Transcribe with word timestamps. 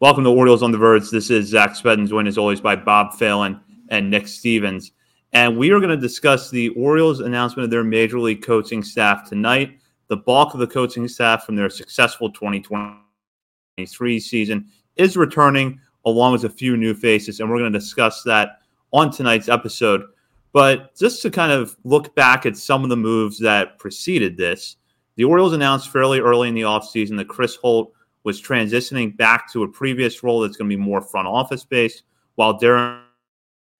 Welcome 0.00 0.22
to 0.22 0.30
Orioles 0.30 0.62
on 0.62 0.70
the 0.70 0.78
Verge. 0.78 1.10
This 1.10 1.28
is 1.28 1.48
Zach 1.48 1.72
Spedden, 1.72 2.06
joined 2.06 2.28
as 2.28 2.38
always 2.38 2.60
by 2.60 2.76
Bob 2.76 3.14
Phelan 3.14 3.60
and 3.88 4.08
Nick 4.08 4.28
Stevens. 4.28 4.92
And 5.32 5.58
we 5.58 5.72
are 5.72 5.80
going 5.80 5.90
to 5.90 5.96
discuss 5.96 6.50
the 6.50 6.68
Orioles' 6.68 7.18
announcement 7.18 7.64
of 7.64 7.72
their 7.72 7.82
major 7.82 8.20
league 8.20 8.40
coaching 8.40 8.84
staff 8.84 9.28
tonight. 9.28 9.80
The 10.06 10.18
bulk 10.18 10.54
of 10.54 10.60
the 10.60 10.68
coaching 10.68 11.08
staff 11.08 11.44
from 11.44 11.56
their 11.56 11.68
successful 11.68 12.30
2023 12.30 14.20
season 14.20 14.68
is 14.94 15.16
returning, 15.16 15.80
along 16.04 16.30
with 16.30 16.44
a 16.44 16.48
few 16.48 16.76
new 16.76 16.94
faces. 16.94 17.40
And 17.40 17.50
we're 17.50 17.58
going 17.58 17.72
to 17.72 17.78
discuss 17.80 18.22
that 18.22 18.60
on 18.92 19.10
tonight's 19.10 19.48
episode. 19.48 20.04
But 20.52 20.94
just 20.94 21.22
to 21.22 21.30
kind 21.32 21.50
of 21.50 21.76
look 21.82 22.14
back 22.14 22.46
at 22.46 22.56
some 22.56 22.84
of 22.84 22.90
the 22.90 22.96
moves 22.96 23.40
that 23.40 23.80
preceded 23.80 24.36
this, 24.36 24.76
the 25.16 25.24
Orioles 25.24 25.54
announced 25.54 25.90
fairly 25.90 26.20
early 26.20 26.48
in 26.48 26.54
the 26.54 26.60
offseason 26.60 27.16
that 27.16 27.26
Chris 27.26 27.56
Holt 27.56 27.92
was 28.28 28.42
transitioning 28.42 29.16
back 29.16 29.50
to 29.50 29.62
a 29.62 29.68
previous 29.68 30.22
role 30.22 30.40
that's 30.40 30.58
going 30.58 30.68
to 30.68 30.76
be 30.76 30.80
more 30.80 31.00
front 31.00 31.26
office 31.26 31.64
based, 31.64 32.02
while 32.34 32.60
Darren 32.60 33.00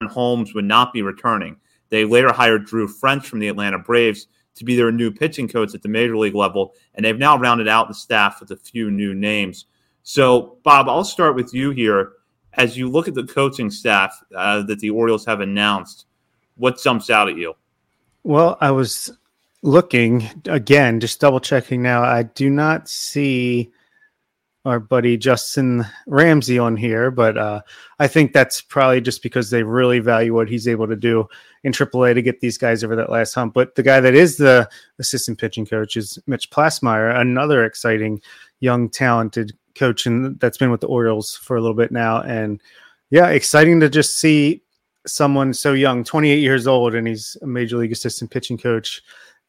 Holmes 0.07 0.55
would 0.55 0.65
not 0.65 0.91
be 0.91 1.03
returning. 1.03 1.55
They 1.89 2.03
later 2.03 2.33
hired 2.33 2.65
Drew 2.65 2.87
French 2.87 3.27
from 3.27 3.37
the 3.37 3.47
Atlanta 3.47 3.77
Braves 3.77 4.25
to 4.55 4.65
be 4.65 4.75
their 4.75 4.91
new 4.91 5.11
pitching 5.11 5.47
coach 5.47 5.75
at 5.75 5.83
the 5.83 5.87
major 5.87 6.17
league 6.17 6.33
level, 6.33 6.73
and 6.95 7.05
they've 7.05 7.19
now 7.19 7.37
rounded 7.37 7.67
out 7.67 7.89
the 7.89 7.93
staff 7.93 8.39
with 8.39 8.49
a 8.49 8.57
few 8.57 8.89
new 8.89 9.13
names. 9.13 9.67
So, 10.01 10.57
Bob, 10.63 10.89
I'll 10.89 11.03
start 11.03 11.35
with 11.35 11.53
you 11.53 11.69
here. 11.69 12.13
As 12.53 12.75
you 12.75 12.89
look 12.89 13.07
at 13.07 13.13
the 13.13 13.25
coaching 13.25 13.69
staff 13.69 14.19
uh, 14.35 14.63
that 14.63 14.79
the 14.79 14.89
Orioles 14.89 15.27
have 15.27 15.41
announced, 15.41 16.07
what 16.55 16.81
jumps 16.81 17.11
out 17.11 17.29
at 17.29 17.37
you? 17.37 17.53
Well, 18.23 18.57
I 18.59 18.71
was 18.71 19.11
looking 19.61 20.27
again, 20.45 20.99
just 20.99 21.19
double 21.19 21.39
checking 21.39 21.83
now. 21.83 22.01
I 22.01 22.23
do 22.23 22.49
not 22.49 22.89
see 22.89 23.71
our 24.65 24.79
buddy 24.79 25.17
Justin 25.17 25.85
Ramsey 26.05 26.59
on 26.59 26.75
here, 26.75 27.11
but 27.11 27.37
uh, 27.37 27.61
I 27.99 28.07
think 28.07 28.33
that's 28.33 28.61
probably 28.61 29.01
just 29.01 29.23
because 29.23 29.49
they 29.49 29.63
really 29.63 29.99
value 29.99 30.33
what 30.33 30.49
he's 30.49 30.67
able 30.67 30.87
to 30.87 30.95
do 30.95 31.27
in 31.63 31.71
AAA 31.71 32.13
to 32.15 32.21
get 32.21 32.41
these 32.41 32.57
guys 32.57 32.83
over 32.83 32.95
that 32.95 33.09
last 33.09 33.33
hump. 33.33 33.53
But 33.53 33.75
the 33.75 33.83
guy 33.83 33.99
that 34.01 34.15
is 34.15 34.37
the 34.37 34.69
assistant 34.99 35.39
pitching 35.39 35.65
coach 35.65 35.95
is 35.95 36.19
Mitch 36.27 36.49
Plassmeyer, 36.49 37.19
another 37.19 37.63
exciting 37.63 38.21
young, 38.59 38.89
talented 38.89 39.53
coach, 39.75 40.05
and 40.05 40.39
that's 40.39 40.57
been 40.57 40.71
with 40.71 40.81
the 40.81 40.87
Orioles 40.87 41.35
for 41.35 41.55
a 41.55 41.61
little 41.61 41.75
bit 41.75 41.91
now. 41.91 42.21
And 42.21 42.61
yeah, 43.11 43.27
exciting 43.27 43.79
to 43.79 43.89
just 43.89 44.17
see 44.17 44.61
someone 45.07 45.53
so 45.53 45.73
young, 45.73 46.03
28 46.03 46.39
years 46.39 46.67
old, 46.67 46.95
and 46.95 47.07
he's 47.07 47.37
a 47.41 47.47
major 47.47 47.77
league 47.77 47.93
assistant 47.93 48.29
pitching 48.29 48.57
coach. 48.57 49.01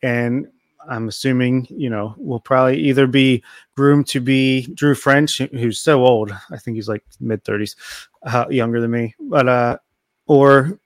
And 0.02 0.46
I'm 0.88 1.08
assuming, 1.08 1.66
you 1.70 1.90
know, 1.90 2.14
will 2.16 2.40
probably 2.40 2.78
either 2.78 3.06
be 3.06 3.42
groomed 3.76 4.08
to 4.08 4.20
be 4.20 4.66
Drew 4.74 4.94
French, 4.94 5.38
who's 5.38 5.80
so 5.80 6.04
old. 6.04 6.32
I 6.50 6.56
think 6.56 6.76
he's 6.76 6.88
like 6.88 7.04
mid 7.20 7.44
30s, 7.44 7.76
uh, 8.24 8.46
younger 8.50 8.80
than 8.80 8.90
me, 8.90 9.14
but, 9.20 9.48
uh, 9.48 9.78
or 10.26 10.78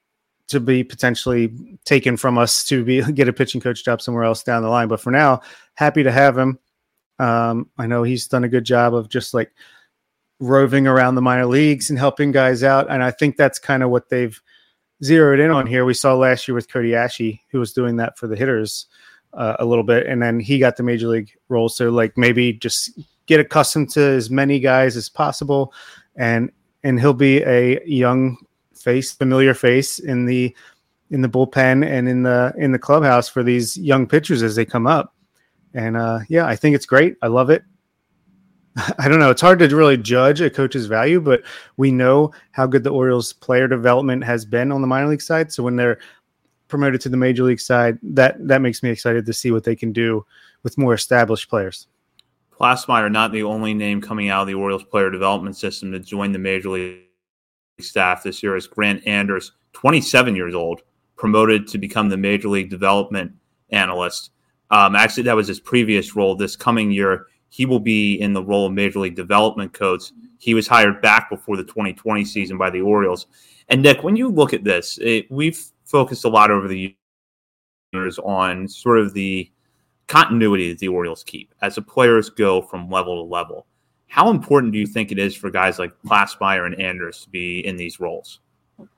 to 0.49 0.61
be 0.61 0.85
potentially 0.85 1.55
taken 1.85 2.17
from 2.17 2.39
us 2.39 2.65
to 2.67 2.85
be 2.85 3.03
get 3.13 3.29
a 3.29 3.33
pitching 3.33 3.61
coach 3.61 3.85
job 3.85 4.03
somewhere 4.03 4.25
else 4.25 4.43
down 4.43 4.63
the 4.63 4.69
line. 4.69 4.89
But 4.89 5.01
for 5.01 5.11
now, 5.11 5.41
happy 5.75 6.03
to 6.03 6.13
have 6.13 6.37
him. 6.37 6.59
Um, 7.19 7.71
I 7.79 7.87
know 7.87 8.03
he's 8.03 8.27
done 8.27 8.45
a 8.45 8.49
good 8.49 8.65
job 8.65 8.95
of 8.95 9.09
just 9.09 9.35
like 9.35 9.53
roving 10.41 10.87
around 10.87 11.15
the 11.15 11.23
minor 11.23 11.47
leagues 11.47 11.91
and 11.91 11.99
helping 11.99 12.33
guys 12.33 12.63
out. 12.63 12.91
And 12.91 13.03
I 13.03 13.11
think 13.11 13.37
that's 13.37 13.59
kind 13.59 13.83
of 13.83 13.91
what 13.91 14.09
they've 14.09 14.39
zeroed 15.03 15.41
in 15.41 15.51
on 15.51 15.67
here. 15.67 15.85
We 15.85 15.95
saw 15.95 16.15
last 16.15 16.49
year 16.49 16.55
with 16.55 16.71
Cody 16.71 16.91
Asche, 16.91 17.41
who 17.51 17.61
was 17.61 17.73
doing 17.73 17.97
that 17.97 18.19
for 18.19 18.27
the 18.27 18.37
hitters 18.37 18.87
uh, 19.37 19.57
a 19.59 19.65
little 19.65 19.85
bit, 19.85 20.07
and 20.07 20.23
then 20.23 20.41
he 20.41 20.59
got 20.59 20.77
the 20.77 20.83
major 20.83 21.09
league 21.09 21.31
role. 21.49 21.69
So 21.69 21.91
like 21.91 22.17
maybe 22.17 22.53
just 22.53 22.99
get 23.27 23.41
accustomed 23.41 23.91
to 23.91 24.01
as 24.01 24.31
many 24.31 24.61
guys 24.61 24.97
as 24.97 25.09
possible, 25.09 25.73
and 26.17 26.51
and 26.83 27.01
he'll 27.01 27.15
be 27.15 27.43
a 27.43 27.85
young 27.85 28.37
face, 28.75 29.13
familiar 29.13 29.55
face 29.55 29.99
in 29.99 30.27
the 30.27 30.55
in 31.11 31.23
the 31.23 31.29
bullpen 31.29 31.87
and 31.87 32.09
in 32.09 32.23
the 32.23 32.53
in 32.57 32.73
the 32.73 32.79
clubhouse 32.79 33.29
for 33.29 33.43
these 33.43 33.77
young 33.77 34.07
pitchers 34.07 34.43
as 34.43 34.57
they 34.57 34.65
come 34.65 34.87
up. 34.87 35.15
And 35.75 35.97
uh, 35.97 36.21
yeah, 36.29 36.47
I 36.47 36.57
think 36.57 36.77
it's 36.77 36.87
great. 36.87 37.17
I 37.23 37.27
love 37.27 37.51
it. 37.51 37.63
I 38.99 39.09
don't 39.09 39.19
know. 39.19 39.31
It's 39.31 39.41
hard 39.41 39.59
to 39.61 39.77
really 39.77 39.97
judge 39.97 40.41
a 40.41 40.51
coach's 40.51 40.87
value, 40.87 41.21
but 41.21 41.43
we 41.77 41.91
know 41.91 42.33
how 42.53 42.67
good 42.67 42.85
the 42.85 42.91
Orioles 42.91 43.33
player 43.33 43.69
development 43.69 44.25
has 44.25 44.45
been 44.45 44.73
on 44.73 44.81
the 44.81 44.87
minor 44.87 45.09
league 45.09 45.23
side. 45.23 45.53
So 45.53 45.63
when 45.63 45.77
they're 45.77 45.99
promoted 46.69 47.01
to 47.03 47.09
the 47.09 47.17
major 47.17 47.45
league 47.45 47.61
side, 47.61 47.99
that 48.03 48.37
that 48.47 48.63
makes 48.63 48.83
me 48.83 48.91
excited 48.91 49.27
to 49.27 49.33
see 49.33 49.51
what 49.51 49.65
they 49.65 49.77
can 49.77 49.93
do 49.93 50.25
with 50.63 50.79
more 50.79 50.95
established 50.95 51.49
players. 51.49 51.87
Plassmeyer 52.53 53.11
not 53.11 53.33
the 53.33 53.43
only 53.43 53.75
name 53.75 54.01
coming 54.01 54.29
out 54.29 54.43
of 54.43 54.47
the 54.47 54.55
Orioles 54.55 54.85
player 54.85 55.11
development 55.11 55.57
system 55.57 55.91
to 55.93 55.99
join 55.99 56.33
the 56.33 56.39
major 56.39 56.71
league 56.71 57.01
staff 57.81 58.23
this 58.23 58.43
year 58.43 58.57
is 58.57 58.67
Grant 58.67 59.07
Anders, 59.07 59.53
27 59.73 60.37
years 60.37 60.55
old, 60.55 60.83
promoted 61.17 61.67
to 61.69 61.79
become 61.79 62.09
the 62.09 62.17
major 62.17 62.49
league 62.49 62.71
development 62.71 63.33
analyst. 63.71 64.31
Um, 64.71 64.95
actually, 64.95 65.25
that 65.25 65.37
was 65.37 65.49
his 65.49 65.61
previous 65.61 66.15
role. 66.15 66.35
This 66.35 66.57
coming 66.57 66.91
year, 66.91 67.27
he 67.49 67.67
will 67.67 67.81
be 67.81 68.15
in 68.15 68.33
the 68.33 68.43
role 68.43 68.67
of 68.67 68.73
major 68.73 69.01
league 69.01 69.17
development 69.17 69.73
coach. 69.73 70.13
He 70.39 70.55
was 70.55 70.67
hired 70.67 71.03
back 71.03 71.31
before 71.31 71.57
the 71.57 71.65
2020 71.65 72.25
season 72.25 72.57
by 72.57 72.71
the 72.71 72.81
Orioles. 72.81 73.27
And 73.69 73.83
Nick, 73.83 74.03
when 74.03 74.17
you 74.17 74.29
look 74.29 74.53
at 74.53 74.65
this, 74.65 74.99
it, 75.01 75.31
we've 75.31 75.65
focused 75.95 76.25
a 76.25 76.29
lot 76.29 76.51
over 76.51 76.67
the 76.67 76.97
years 77.93 78.19
on 78.19 78.67
sort 78.67 78.99
of 78.99 79.15
the 79.15 79.49
continuity 80.09 80.69
that 80.69 80.81
the 80.81 80.89
Orioles 80.89 81.23
keep 81.23 81.55
as 81.63 81.77
the 81.77 81.83
players 81.83 82.29
go 82.31 82.61
from 82.61 82.91
level 82.91 83.23
to 83.23 83.33
level. 83.33 83.69
How 84.09 84.29
important 84.31 84.73
do 84.73 84.81
you 84.81 84.89
think 84.89 85.13
it 85.13 85.21
is 85.21 85.37
for 85.37 85.51
guys 85.51 85.79
like 85.79 85.93
Plassmeyer 86.05 86.67
and 86.67 86.75
Anders 86.81 87.23
to 87.23 87.31
be 87.31 87.65
in 87.65 87.77
these 87.77 88.01
roles? 88.01 88.41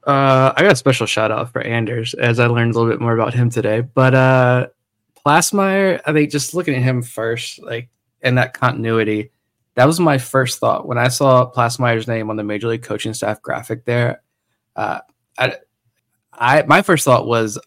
Uh, 0.06 0.54
I 0.56 0.62
got 0.62 0.72
a 0.72 0.76
special 0.76 1.06
shout 1.06 1.30
out 1.30 1.52
for 1.52 1.60
Anders 1.60 2.14
as 2.14 2.40
I 2.40 2.46
learned 2.46 2.74
a 2.74 2.78
little 2.78 2.90
bit 2.90 3.02
more 3.02 3.12
about 3.12 3.34
him 3.34 3.50
today. 3.50 3.82
But 3.82 4.14
uh, 4.14 4.68
Plassmeyer, 5.26 6.00
I 6.06 6.14
think 6.14 6.30
just 6.30 6.54
looking 6.54 6.76
at 6.76 6.82
him 6.82 7.02
first, 7.02 7.62
like 7.62 7.90
in 8.22 8.36
that 8.36 8.54
continuity, 8.54 9.32
that 9.74 9.84
was 9.84 10.00
my 10.00 10.16
first 10.16 10.60
thought 10.60 10.88
when 10.88 10.96
I 10.96 11.08
saw 11.08 11.50
Plassmeyer's 11.50 12.08
name 12.08 12.30
on 12.30 12.36
the 12.36 12.42
Major 12.42 12.68
League 12.68 12.84
Coaching 12.84 13.12
Staff 13.12 13.42
graphic 13.42 13.84
there. 13.84 14.22
Uh, 14.74 15.00
I, 15.38 15.56
I 16.38 16.62
my 16.62 16.82
first 16.82 17.04
thought 17.04 17.26
was 17.26 17.58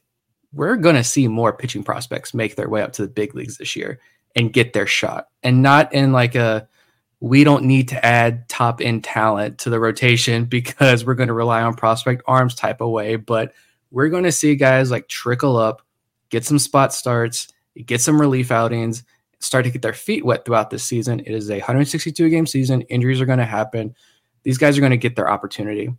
we're 0.53 0.77
going 0.77 0.95
to 0.95 1.03
see 1.03 1.27
more 1.27 1.53
pitching 1.53 1.83
prospects 1.83 2.33
make 2.33 2.55
their 2.55 2.69
way 2.69 2.81
up 2.81 2.93
to 2.93 3.03
the 3.03 3.07
big 3.07 3.35
leagues 3.35 3.57
this 3.57 3.75
year 3.75 3.99
and 4.35 4.53
get 4.53 4.73
their 4.73 4.87
shot, 4.87 5.27
and 5.43 5.61
not 5.61 5.93
in 5.93 6.11
like 6.11 6.35
a 6.35 6.67
we 7.21 7.43
don't 7.43 7.65
need 7.65 7.89
to 7.89 8.05
add 8.05 8.47
top 8.47 8.79
end 8.81 9.03
talent 9.03 9.57
to 9.59 9.69
the 9.69 9.79
rotation 9.79 10.45
because 10.49 11.05
we're 11.05 11.15
going 11.15 11.27
to 11.27 11.33
rely 11.33 11.61
on 11.61 11.73
prospect 11.73 12.23
arms 12.27 12.55
type 12.55 12.81
of 12.81 12.89
way, 12.89 13.15
but 13.15 13.53
we're 13.91 14.09
going 14.09 14.23
to 14.23 14.31
see 14.31 14.55
guys 14.55 14.91
like 14.91 15.07
trickle 15.07 15.57
up, 15.57 15.81
get 16.29 16.45
some 16.45 16.59
spot 16.59 16.93
starts, 16.93 17.47
get 17.85 18.01
some 18.01 18.21
relief 18.21 18.51
outings, 18.51 19.03
start 19.39 19.65
to 19.65 19.71
get 19.71 19.81
their 19.81 19.93
feet 19.93 20.23
wet 20.23 20.45
throughout 20.45 20.69
this 20.69 20.83
season. 20.83 21.19
It 21.21 21.31
is 21.31 21.49
a 21.49 21.55
162 21.55 22.29
game 22.29 22.45
season. 22.45 22.81
Injuries 22.83 23.21
are 23.21 23.25
going 23.25 23.39
to 23.39 23.45
happen. 23.45 23.95
These 24.43 24.57
guys 24.57 24.77
are 24.77 24.81
going 24.81 24.91
to 24.91 24.97
get 24.97 25.15
their 25.15 25.29
opportunity. 25.29 25.89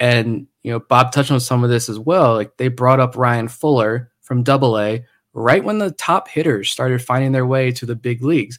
And 0.00 0.46
you 0.62 0.72
know, 0.72 0.80
Bob 0.80 1.12
touched 1.12 1.30
on 1.30 1.40
some 1.40 1.62
of 1.62 1.70
this 1.70 1.88
as 1.88 1.98
well. 1.98 2.34
Like 2.34 2.56
they 2.56 2.68
brought 2.68 3.00
up 3.00 3.16
Ryan 3.16 3.48
Fuller 3.48 4.10
from 4.22 4.42
Double 4.42 4.78
A 4.78 5.04
right 5.34 5.64
when 5.64 5.78
the 5.78 5.90
top 5.90 6.28
hitters 6.28 6.70
started 6.70 7.02
finding 7.02 7.32
their 7.32 7.46
way 7.46 7.70
to 7.72 7.86
the 7.86 7.94
big 7.94 8.22
leagues, 8.22 8.58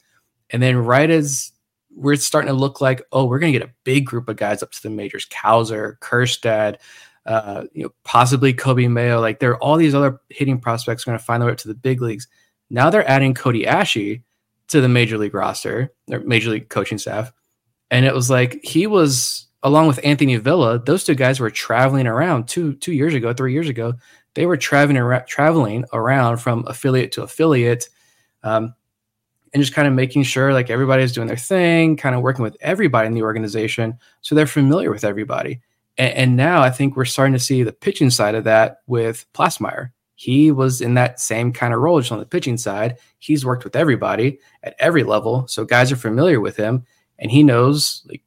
and 0.50 0.62
then 0.62 0.78
right 0.78 1.10
as 1.10 1.52
we're 1.96 2.16
starting 2.18 2.50
to 2.50 2.54
look 2.54 2.82
like, 2.82 3.02
oh, 3.12 3.26
we're 3.26 3.40
going 3.40 3.54
to 3.54 3.60
get 3.60 3.68
a 3.68 3.74
big 3.86 4.06
group 4.06 4.28
of 4.28 4.36
guys 4.36 4.62
up 4.62 4.72
to 4.72 4.84
the 4.84 4.90
majors: 4.90 5.26
Cowser, 5.28 5.98
Kjerstad, 6.00 6.78
uh, 7.26 7.66
you 7.74 7.84
know, 7.84 7.94
possibly 8.04 8.54
Coby 8.54 8.90
Mayo. 8.90 9.20
Like 9.20 9.40
there 9.40 9.52
are 9.52 9.64
all 9.64 9.78
these 9.78 9.96
other 9.96 10.20
hitting 10.30 10.60
prospects 10.60 11.04
going 11.04 11.18
to 11.18 11.24
find 11.24 11.42
their 11.42 11.48
way 11.48 11.54
up 11.54 11.60
to 11.60 11.68
the 11.68 11.74
big 11.74 12.02
leagues. 12.02 12.28
Now 12.70 12.90
they're 12.90 13.10
adding 13.10 13.34
Cody 13.34 13.64
Asche 13.64 14.22
to 14.68 14.82
the 14.82 14.90
major 14.90 15.18
league 15.18 15.34
roster, 15.34 15.94
their 16.08 16.20
major 16.22 16.50
league 16.50 16.70
coaching 16.70 16.98
staff, 16.98 17.32
and 17.92 18.06
it 18.06 18.14
was 18.14 18.30
like 18.30 18.60
he 18.64 18.88
was 18.88 19.45
along 19.66 19.88
with 19.88 20.00
Anthony 20.04 20.36
Villa, 20.38 20.80
those 20.80 21.04
two 21.04 21.16
guys 21.16 21.40
were 21.40 21.50
traveling 21.50 22.06
around 22.06 22.48
two 22.48 22.76
two 22.76 22.94
years 22.94 23.14
ago, 23.14 23.34
three 23.34 23.52
years 23.52 23.68
ago. 23.68 23.96
They 24.36 24.46
were 24.46 24.58
traveling 24.58 24.98
around, 24.98 25.26
traveling 25.26 25.86
around 25.92 26.38
from 26.38 26.64
affiliate 26.68 27.12
to 27.14 27.24
affiliate, 27.24 27.90
um, 28.44 28.76
and 29.54 29.64
just 29.64 29.74
kind 29.74 29.88
of 29.88 29.94
making 29.94 30.24
sure 30.24 30.54
like 30.54 30.70
everybody's 30.70 31.14
doing 31.14 31.28
their 31.28 31.36
thing, 31.36 31.98
kind 31.98 32.16
of 32.16 32.22
working 32.22 32.44
with 32.44 32.56
everybody 32.62 33.08
in 33.08 33.14
the 33.14 33.24
organization 33.24 33.98
so 34.22 34.36
they're 34.36 34.46
familiar 34.46 34.92
with 34.92 35.04
everybody. 35.04 35.62
And, 35.98 36.14
and 36.14 36.36
now 36.36 36.62
I 36.62 36.70
think 36.70 36.96
we're 36.96 37.06
starting 37.06 37.34
to 37.34 37.40
see 37.40 37.64
the 37.64 37.74
pitching 37.74 38.12
side 38.12 38.36
of 38.36 38.44
that 38.44 38.82
with 38.86 39.26
Plassmeyer. 39.34 39.90
He 40.14 40.52
was 40.52 40.80
in 40.80 40.94
that 40.94 41.20
same 41.20 41.52
kind 41.52 41.74
of 41.74 41.80
role 41.80 42.00
just 42.00 42.12
on 42.12 42.20
the 42.20 42.26
pitching 42.26 42.58
side. 42.58 42.98
He's 43.18 43.46
worked 43.46 43.64
with 43.64 43.76
everybody 43.76 44.40
at 44.62 44.76
every 44.78 45.04
level, 45.04 45.48
so 45.48 45.66
guys 45.66 45.92
are 45.92 45.98
familiar 45.98 46.40
with 46.40 46.56
him, 46.56 46.86
and 47.18 47.32
he 47.32 47.42
knows 47.42 48.06
like 48.08 48.22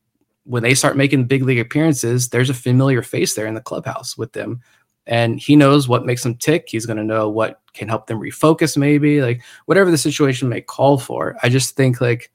when 0.49 0.62
they 0.62 0.75
start 0.75 0.97
making 0.97 1.27
big 1.27 1.43
league 1.43 1.59
appearances, 1.59 2.29
there's 2.29 2.50
a 2.50 2.55
familiar 2.55 3.03
face 3.03 3.35
there 3.35 3.47
in 3.47 3.55
the 3.55 3.61
clubhouse 3.61 4.17
with 4.17 4.33
them 4.33 4.62
and 5.09 5.41
he 5.41 5.56
knows 5.56 5.89
what 5.89 6.05
makes 6.05 6.23
them 6.23 6.37
tick. 6.37 6.69
He's 6.69 6.87
going 6.87 6.99
to 6.99 7.05
know 7.05 7.31
what 7.31 7.62
can 7.73 7.89
help 7.89 8.06
them 8.06 8.21
refocus, 8.21 8.77
maybe 8.77 9.23
like 9.23 9.43
whatever 9.65 9.91
the 9.91 9.99
situation 9.99 10.50
may 10.50 10.61
call 10.61 10.99
for. 10.99 11.37
I 11.43 11.49
just 11.49 11.75
think 11.75 12.00
like 12.00 12.31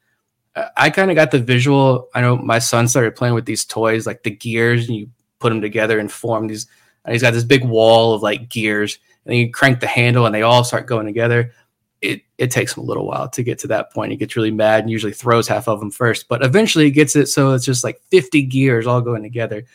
I 0.76 0.90
kind 0.90 1.12
of 1.12 1.16
got 1.16 1.30
the 1.32 1.40
visual. 1.40 2.10
I 2.16 2.22
know 2.22 2.36
my 2.36 2.60
son 2.60 2.88
started 2.88 3.16
playing 3.16 3.36
with 3.36 3.46
these 3.46 3.64
toys, 3.64 4.08
like 4.08 4.24
the 4.24 4.32
gears, 4.32 4.88
and 4.88 4.98
you 4.98 5.10
put 5.40 5.50
them 5.50 5.62
together 5.62 6.00
and 6.00 6.12
form 6.12 6.48
these. 6.48 6.68
And 7.06 7.14
he's 7.14 7.22
got 7.22 7.34
this 7.34 7.44
big 7.44 7.64
wall 7.64 8.16
of 8.16 8.24
like 8.24 8.50
gears, 8.50 8.98
and 9.26 9.36
you 9.36 9.52
crank 9.52 9.80
the 9.80 9.88
handle, 9.88 10.26
and 10.26 10.34
they 10.34 10.42
all 10.42 10.64
start 10.64 10.88
going 10.88 11.06
together. 11.06 11.54
It 12.04 12.22
it 12.38 12.52
takes 12.52 12.76
him 12.76 12.84
a 12.84 12.86
little 12.86 13.08
while 13.08 13.30
to 13.30 13.44
get 13.44 13.60
to 13.60 13.68
that 13.68 13.92
point. 13.92 14.12
He 14.12 14.18
gets 14.18 14.36
really 14.36 14.52
mad 14.52 14.82
and 14.82 14.92
usually 14.92 15.14
throws 15.14 15.48
half 15.48 15.68
of 15.68 15.80
them 15.80 15.92
first, 15.92 16.28
but 16.28 16.44
eventually 16.44 16.86
he 16.86 16.92
gets 16.92 17.16
it 17.16 17.28
so 17.28 17.54
it's 17.54 17.66
just 17.66 17.84
like 17.84 18.02
50 18.12 18.44
gears 18.44 18.86
all 18.86 19.02
going 19.02 19.24
together. 19.24 19.66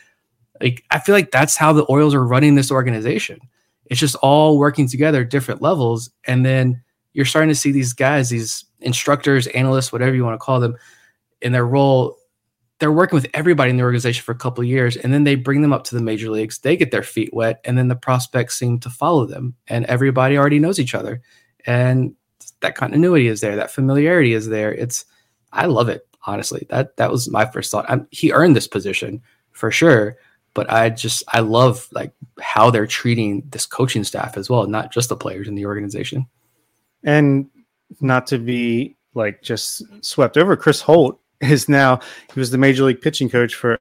Like 0.61 0.83
I 0.91 0.99
feel 0.99 1.15
like 1.15 1.31
that's 1.31 1.57
how 1.57 1.73
the 1.73 1.83
Orioles 1.83 2.13
are 2.13 2.25
running 2.25 2.55
this 2.55 2.71
organization. 2.71 3.39
It's 3.87 3.99
just 3.99 4.15
all 4.17 4.57
working 4.57 4.87
together 4.87 5.21
at 5.21 5.29
different 5.29 5.61
levels. 5.61 6.11
And 6.25 6.45
then 6.45 6.81
you're 7.13 7.25
starting 7.25 7.49
to 7.49 7.55
see 7.55 7.71
these 7.71 7.93
guys, 7.93 8.29
these 8.29 8.65
instructors, 8.81 9.47
analysts, 9.47 9.91
whatever 9.91 10.15
you 10.15 10.23
want 10.23 10.35
to 10.35 10.45
call 10.45 10.59
them, 10.59 10.77
in 11.41 11.51
their 11.51 11.65
role, 11.65 12.17
they're 12.79 12.91
working 12.91 13.15
with 13.15 13.27
everybody 13.33 13.71
in 13.71 13.77
the 13.77 13.83
organization 13.83 14.23
for 14.23 14.31
a 14.31 14.37
couple 14.37 14.63
years, 14.63 14.95
and 14.95 15.13
then 15.13 15.23
they 15.23 15.35
bring 15.35 15.61
them 15.61 15.73
up 15.73 15.83
to 15.85 15.95
the 15.95 16.01
major 16.01 16.29
leagues. 16.29 16.59
They 16.59 16.77
get 16.77 16.91
their 16.91 17.03
feet 17.03 17.33
wet, 17.33 17.59
and 17.65 17.77
then 17.77 17.87
the 17.87 17.95
prospects 17.95 18.57
seem 18.57 18.79
to 18.79 18.89
follow 18.89 19.25
them, 19.25 19.55
and 19.67 19.85
everybody 19.85 20.37
already 20.37 20.59
knows 20.59 20.79
each 20.79 20.95
other, 20.95 21.21
and 21.65 22.15
that 22.61 22.75
continuity 22.75 23.27
is 23.27 23.41
there, 23.41 23.55
that 23.55 23.71
familiarity 23.71 24.33
is 24.33 24.47
there. 24.47 24.73
It's 24.73 25.05
I 25.51 25.65
love 25.65 25.89
it 25.89 26.07
honestly. 26.25 26.65
That 26.69 26.95
that 26.97 27.11
was 27.11 27.29
my 27.29 27.45
first 27.45 27.71
thought. 27.71 27.85
I'm, 27.89 28.07
he 28.11 28.31
earned 28.31 28.55
this 28.55 28.67
position 28.67 29.21
for 29.51 29.71
sure, 29.71 30.17
but 30.53 30.71
I 30.71 30.89
just 30.89 31.23
I 31.29 31.39
love 31.39 31.87
like 31.91 32.13
how 32.41 32.69
they're 32.69 32.87
treating 32.87 33.43
this 33.49 33.65
coaching 33.65 34.03
staff 34.03 34.37
as 34.37 34.49
well, 34.49 34.67
not 34.67 34.91
just 34.91 35.09
the 35.09 35.15
players 35.15 35.47
in 35.47 35.55
the 35.55 35.65
organization. 35.65 36.27
And 37.03 37.49
not 38.01 38.27
to 38.27 38.37
be 38.37 38.95
like 39.13 39.41
just 39.41 39.83
swept 40.03 40.37
over, 40.37 40.55
Chris 40.55 40.81
Holt 40.81 41.19
is 41.41 41.69
now 41.69 41.99
he 42.33 42.39
was 42.39 42.51
the 42.51 42.57
major 42.57 42.83
league 42.83 43.01
pitching 43.01 43.29
coach 43.29 43.55
for 43.55 43.79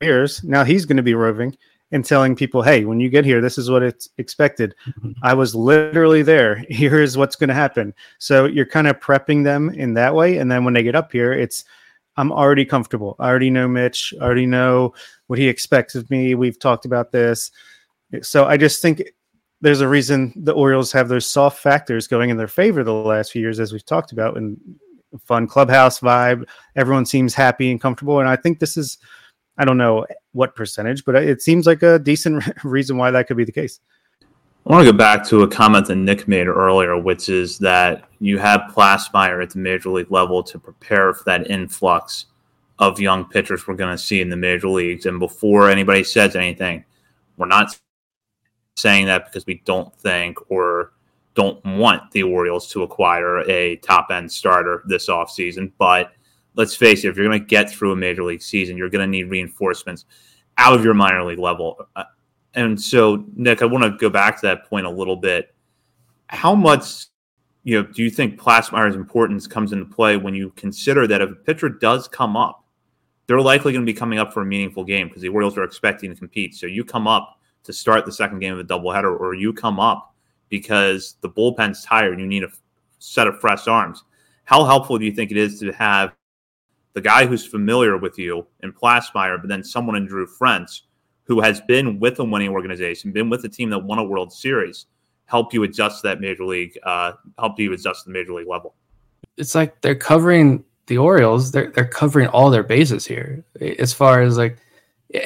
years. 0.00 0.42
Now 0.44 0.64
he's 0.64 0.86
going 0.86 0.96
to 0.96 1.02
be 1.02 1.14
roving 1.14 1.56
and 1.94 2.04
telling 2.04 2.36
people, 2.36 2.60
"Hey, 2.60 2.84
when 2.84 3.00
you 3.00 3.08
get 3.08 3.24
here, 3.24 3.40
this 3.40 3.56
is 3.56 3.70
what 3.70 3.82
it's 3.82 4.08
expected." 4.18 4.74
Mm-hmm. 4.86 5.12
I 5.22 5.32
was 5.32 5.54
literally 5.54 6.22
there. 6.22 6.56
Here 6.68 7.00
is 7.00 7.16
what's 7.16 7.36
going 7.36 7.48
to 7.48 7.54
happen. 7.54 7.94
So 8.18 8.44
you're 8.44 8.66
kind 8.66 8.88
of 8.88 9.00
prepping 9.00 9.44
them 9.44 9.70
in 9.70 9.94
that 9.94 10.14
way, 10.14 10.36
and 10.36 10.50
then 10.50 10.64
when 10.64 10.74
they 10.74 10.82
get 10.82 10.94
up 10.94 11.12
here, 11.12 11.32
it's 11.32 11.64
I'm 12.16 12.32
already 12.32 12.64
comfortable. 12.64 13.16
I 13.18 13.28
already 13.28 13.50
know 13.50 13.66
Mitch. 13.66 14.12
I 14.20 14.24
already 14.24 14.46
know 14.46 14.94
what 15.28 15.38
he 15.38 15.48
expects 15.48 15.94
of 15.94 16.10
me. 16.10 16.34
We've 16.34 16.58
talked 16.58 16.84
about 16.84 17.12
this. 17.12 17.50
So 18.22 18.44
I 18.44 18.56
just 18.56 18.82
think 18.82 19.02
there's 19.60 19.80
a 19.80 19.88
reason 19.88 20.32
the 20.36 20.52
Orioles 20.52 20.92
have 20.92 21.08
those 21.08 21.26
soft 21.26 21.58
factors 21.58 22.06
going 22.06 22.30
in 22.30 22.36
their 22.36 22.48
favor 22.48 22.84
the 22.84 22.92
last 22.92 23.32
few 23.32 23.40
years, 23.40 23.58
as 23.58 23.72
we've 23.72 23.86
talked 23.86 24.12
about, 24.12 24.36
and 24.36 24.58
fun 25.24 25.46
clubhouse 25.46 26.00
vibe. 26.00 26.46
Everyone 26.76 27.06
seems 27.06 27.34
happy 27.34 27.70
and 27.70 27.80
comfortable. 27.80 28.20
And 28.20 28.28
I 28.28 28.36
think 28.36 28.58
this 28.58 28.76
is, 28.76 28.98
I 29.56 29.64
don't 29.64 29.78
know 29.78 30.06
what 30.32 30.56
percentage, 30.56 31.04
but 31.04 31.14
it 31.14 31.42
seems 31.42 31.66
like 31.66 31.82
a 31.82 31.98
decent 31.98 32.44
reason 32.64 32.96
why 32.96 33.10
that 33.10 33.26
could 33.26 33.36
be 33.36 33.44
the 33.44 33.52
case. 33.52 33.80
I 34.66 34.72
want 34.72 34.86
to 34.86 34.92
go 34.92 34.96
back 34.96 35.26
to 35.26 35.42
a 35.42 35.48
comment 35.48 35.86
that 35.88 35.96
Nick 35.96 36.26
made 36.26 36.46
earlier, 36.46 36.98
which 36.98 37.28
is 37.28 37.58
that 37.58 38.04
you 38.18 38.38
have 38.38 38.72
Plassmeyer 38.74 39.42
at 39.42 39.50
the 39.50 39.58
major 39.58 39.90
league 39.90 40.10
level 40.10 40.42
to 40.42 40.58
prepare 40.58 41.12
for 41.12 41.22
that 41.24 41.50
influx 41.50 42.26
of 42.78 42.98
young 42.98 43.26
pitchers 43.26 43.66
we're 43.66 43.74
going 43.74 43.94
to 43.94 44.02
see 44.02 44.22
in 44.22 44.30
the 44.30 44.36
major 44.36 44.68
leagues. 44.68 45.04
And 45.04 45.18
before 45.18 45.68
anybody 45.68 46.02
says 46.02 46.34
anything, 46.34 46.84
we're 47.36 47.46
not 47.46 47.78
saying 48.76 49.06
that 49.06 49.26
because 49.26 49.46
we 49.46 49.60
don't 49.66 49.94
think 49.96 50.38
or 50.50 50.92
don't 51.34 51.62
want 51.64 52.10
the 52.12 52.22
Orioles 52.22 52.70
to 52.70 52.82
acquire 52.82 53.40
a 53.40 53.76
top 53.76 54.10
end 54.10 54.32
starter 54.32 54.82
this 54.86 55.08
offseason. 55.08 55.72
But 55.78 56.12
let's 56.54 56.74
face 56.74 57.04
it, 57.04 57.08
if 57.08 57.16
you're 57.16 57.26
going 57.26 57.38
to 57.38 57.44
get 57.44 57.70
through 57.70 57.92
a 57.92 57.96
major 57.96 58.22
league 58.22 58.42
season, 58.42 58.76
you're 58.76 58.90
going 58.90 59.06
to 59.06 59.10
need 59.10 59.24
reinforcements 59.24 60.04
out 60.58 60.74
of 60.74 60.84
your 60.84 60.94
minor 60.94 61.24
league 61.24 61.38
level. 61.38 61.86
Uh, 61.96 62.04
and 62.54 62.80
so, 62.80 63.24
Nick, 63.34 63.62
I 63.62 63.66
want 63.66 63.84
to 63.84 63.90
go 63.98 64.08
back 64.08 64.40
to 64.40 64.46
that 64.46 64.68
point 64.68 64.86
a 64.86 64.90
little 64.90 65.16
bit. 65.16 65.54
How 66.28 66.54
much, 66.54 67.06
you 67.64 67.80
know, 67.80 67.88
do 67.88 68.02
you 68.02 68.10
think 68.10 68.40
Plassmeyer's 68.40 68.94
importance 68.94 69.46
comes 69.46 69.72
into 69.72 69.84
play 69.84 70.16
when 70.16 70.34
you 70.34 70.50
consider 70.50 71.06
that 71.06 71.20
if 71.20 71.30
a 71.30 71.34
pitcher 71.34 71.68
does 71.68 72.06
come 72.06 72.36
up, 72.36 72.64
they're 73.26 73.40
likely 73.40 73.72
going 73.72 73.84
to 73.84 73.90
be 73.90 73.96
coming 73.96 74.18
up 74.18 74.32
for 74.32 74.42
a 74.42 74.46
meaningful 74.46 74.84
game 74.84 75.08
because 75.08 75.22
the 75.22 75.28
Orioles 75.28 75.56
are 75.56 75.64
expecting 75.64 76.10
to 76.10 76.16
compete. 76.16 76.54
So 76.54 76.66
you 76.66 76.84
come 76.84 77.08
up 77.08 77.40
to 77.64 77.72
start 77.72 78.04
the 78.04 78.12
second 78.12 78.40
game 78.40 78.52
of 78.52 78.60
a 78.60 78.64
doubleheader, 78.64 79.18
or 79.18 79.34
you 79.34 79.52
come 79.52 79.80
up 79.80 80.14
because 80.50 81.16
the 81.22 81.28
bullpen's 81.28 81.82
tired 81.82 82.12
and 82.12 82.20
you 82.20 82.26
need 82.26 82.44
a 82.44 82.50
set 82.98 83.26
of 83.26 83.40
fresh 83.40 83.66
arms. 83.66 84.04
How 84.44 84.64
helpful 84.64 84.98
do 84.98 85.06
you 85.06 85.12
think 85.12 85.30
it 85.30 85.38
is 85.38 85.58
to 85.60 85.72
have 85.72 86.12
the 86.94 87.00
guy 87.00 87.26
who's 87.26 87.44
familiar 87.44 87.98
with 87.98 88.18
you 88.18 88.46
in 88.62 88.72
Plassmeyer, 88.72 89.40
but 89.40 89.48
then 89.48 89.62
someone 89.62 89.96
in 89.96 90.06
Drew 90.06 90.26
French 90.26 90.84
who 91.24 91.40
has 91.40 91.60
been 91.62 91.98
with 91.98 92.18
a 92.18 92.24
winning 92.24 92.50
organization, 92.50 93.12
been 93.12 93.30
with 93.30 93.44
a 93.44 93.48
team 93.48 93.70
that 93.70 93.78
won 93.78 93.98
a 93.98 94.04
World 94.04 94.32
Series, 94.32 94.86
help 95.26 95.52
you 95.52 95.62
adjust 95.62 96.02
that 96.02 96.20
major 96.20 96.44
league, 96.44 96.78
uh, 96.84 97.12
help 97.38 97.58
you 97.58 97.72
adjust 97.72 98.04
the 98.04 98.12
major 98.12 98.32
league 98.32 98.48
level. 98.48 98.74
It's 99.36 99.54
like 99.54 99.80
they're 99.80 99.94
covering 99.94 100.64
the 100.86 100.98
Orioles. 100.98 101.50
They're 101.50 101.70
they're 101.70 101.88
covering 101.88 102.28
all 102.28 102.50
their 102.50 102.62
bases 102.62 103.06
here, 103.06 103.44
as 103.78 103.92
far 103.92 104.20
as 104.20 104.36
like, 104.36 104.58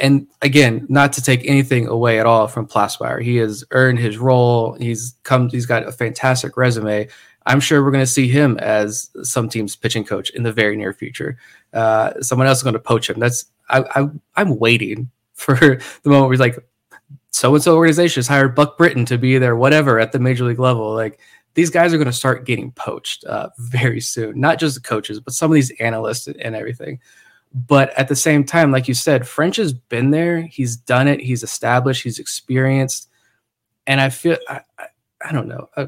and 0.00 0.26
again, 0.40 0.86
not 0.88 1.12
to 1.14 1.22
take 1.22 1.44
anything 1.44 1.88
away 1.88 2.20
at 2.20 2.26
all 2.26 2.46
from 2.46 2.66
Plassmeyer. 2.66 3.22
He 3.22 3.36
has 3.36 3.64
earned 3.72 3.98
his 3.98 4.18
role. 4.18 4.74
He's 4.74 5.16
come. 5.24 5.48
He's 5.48 5.66
got 5.66 5.86
a 5.86 5.92
fantastic 5.92 6.56
resume. 6.56 7.08
I'm 7.48 7.60
sure 7.60 7.82
we're 7.82 7.90
going 7.90 8.02
to 8.02 8.06
see 8.06 8.28
him 8.28 8.58
as 8.58 9.10
some 9.22 9.48
team's 9.48 9.74
pitching 9.74 10.04
coach 10.04 10.28
in 10.30 10.42
the 10.42 10.52
very 10.52 10.76
near 10.76 10.92
future. 10.92 11.38
Uh, 11.72 12.20
someone 12.20 12.46
else 12.46 12.58
is 12.58 12.62
going 12.62 12.74
to 12.74 12.78
poach 12.78 13.08
him. 13.08 13.18
That's 13.18 13.46
I, 13.70 13.80
I 13.94 14.08
I'm 14.36 14.58
waiting 14.58 15.10
for 15.32 15.56
the 15.56 16.10
moment 16.10 16.26
where 16.26 16.32
he's 16.32 16.40
like, 16.40 16.58
so 17.30 17.54
and 17.54 17.64
so 17.64 17.76
organization 17.76 18.20
has 18.20 18.28
hired 18.28 18.54
Buck 18.54 18.76
Britton 18.76 19.06
to 19.06 19.16
be 19.16 19.38
there, 19.38 19.56
whatever, 19.56 19.98
at 19.98 20.12
the 20.12 20.18
major 20.18 20.44
league 20.44 20.58
level. 20.58 20.94
Like 20.94 21.20
these 21.54 21.70
guys 21.70 21.94
are 21.94 21.96
going 21.96 22.06
to 22.06 22.12
start 22.12 22.44
getting 22.44 22.70
poached 22.72 23.24
uh, 23.24 23.48
very 23.58 24.00
soon. 24.00 24.38
Not 24.38 24.58
just 24.58 24.74
the 24.74 24.82
coaches, 24.82 25.18
but 25.18 25.32
some 25.32 25.50
of 25.50 25.54
these 25.54 25.70
analysts 25.80 26.28
and 26.28 26.54
everything. 26.54 27.00
But 27.54 27.98
at 27.98 28.08
the 28.08 28.16
same 28.16 28.44
time, 28.44 28.70
like 28.72 28.88
you 28.88 28.94
said, 28.94 29.26
French 29.26 29.56
has 29.56 29.72
been 29.72 30.10
there. 30.10 30.42
He's 30.42 30.76
done 30.76 31.08
it. 31.08 31.20
He's 31.20 31.42
established. 31.42 32.02
He's 32.02 32.18
experienced. 32.18 33.08
And 33.86 34.02
I 34.02 34.10
feel 34.10 34.36
I, 34.48 34.60
I, 34.78 34.86
I 35.24 35.32
don't 35.32 35.48
know. 35.48 35.70
Uh, 35.74 35.86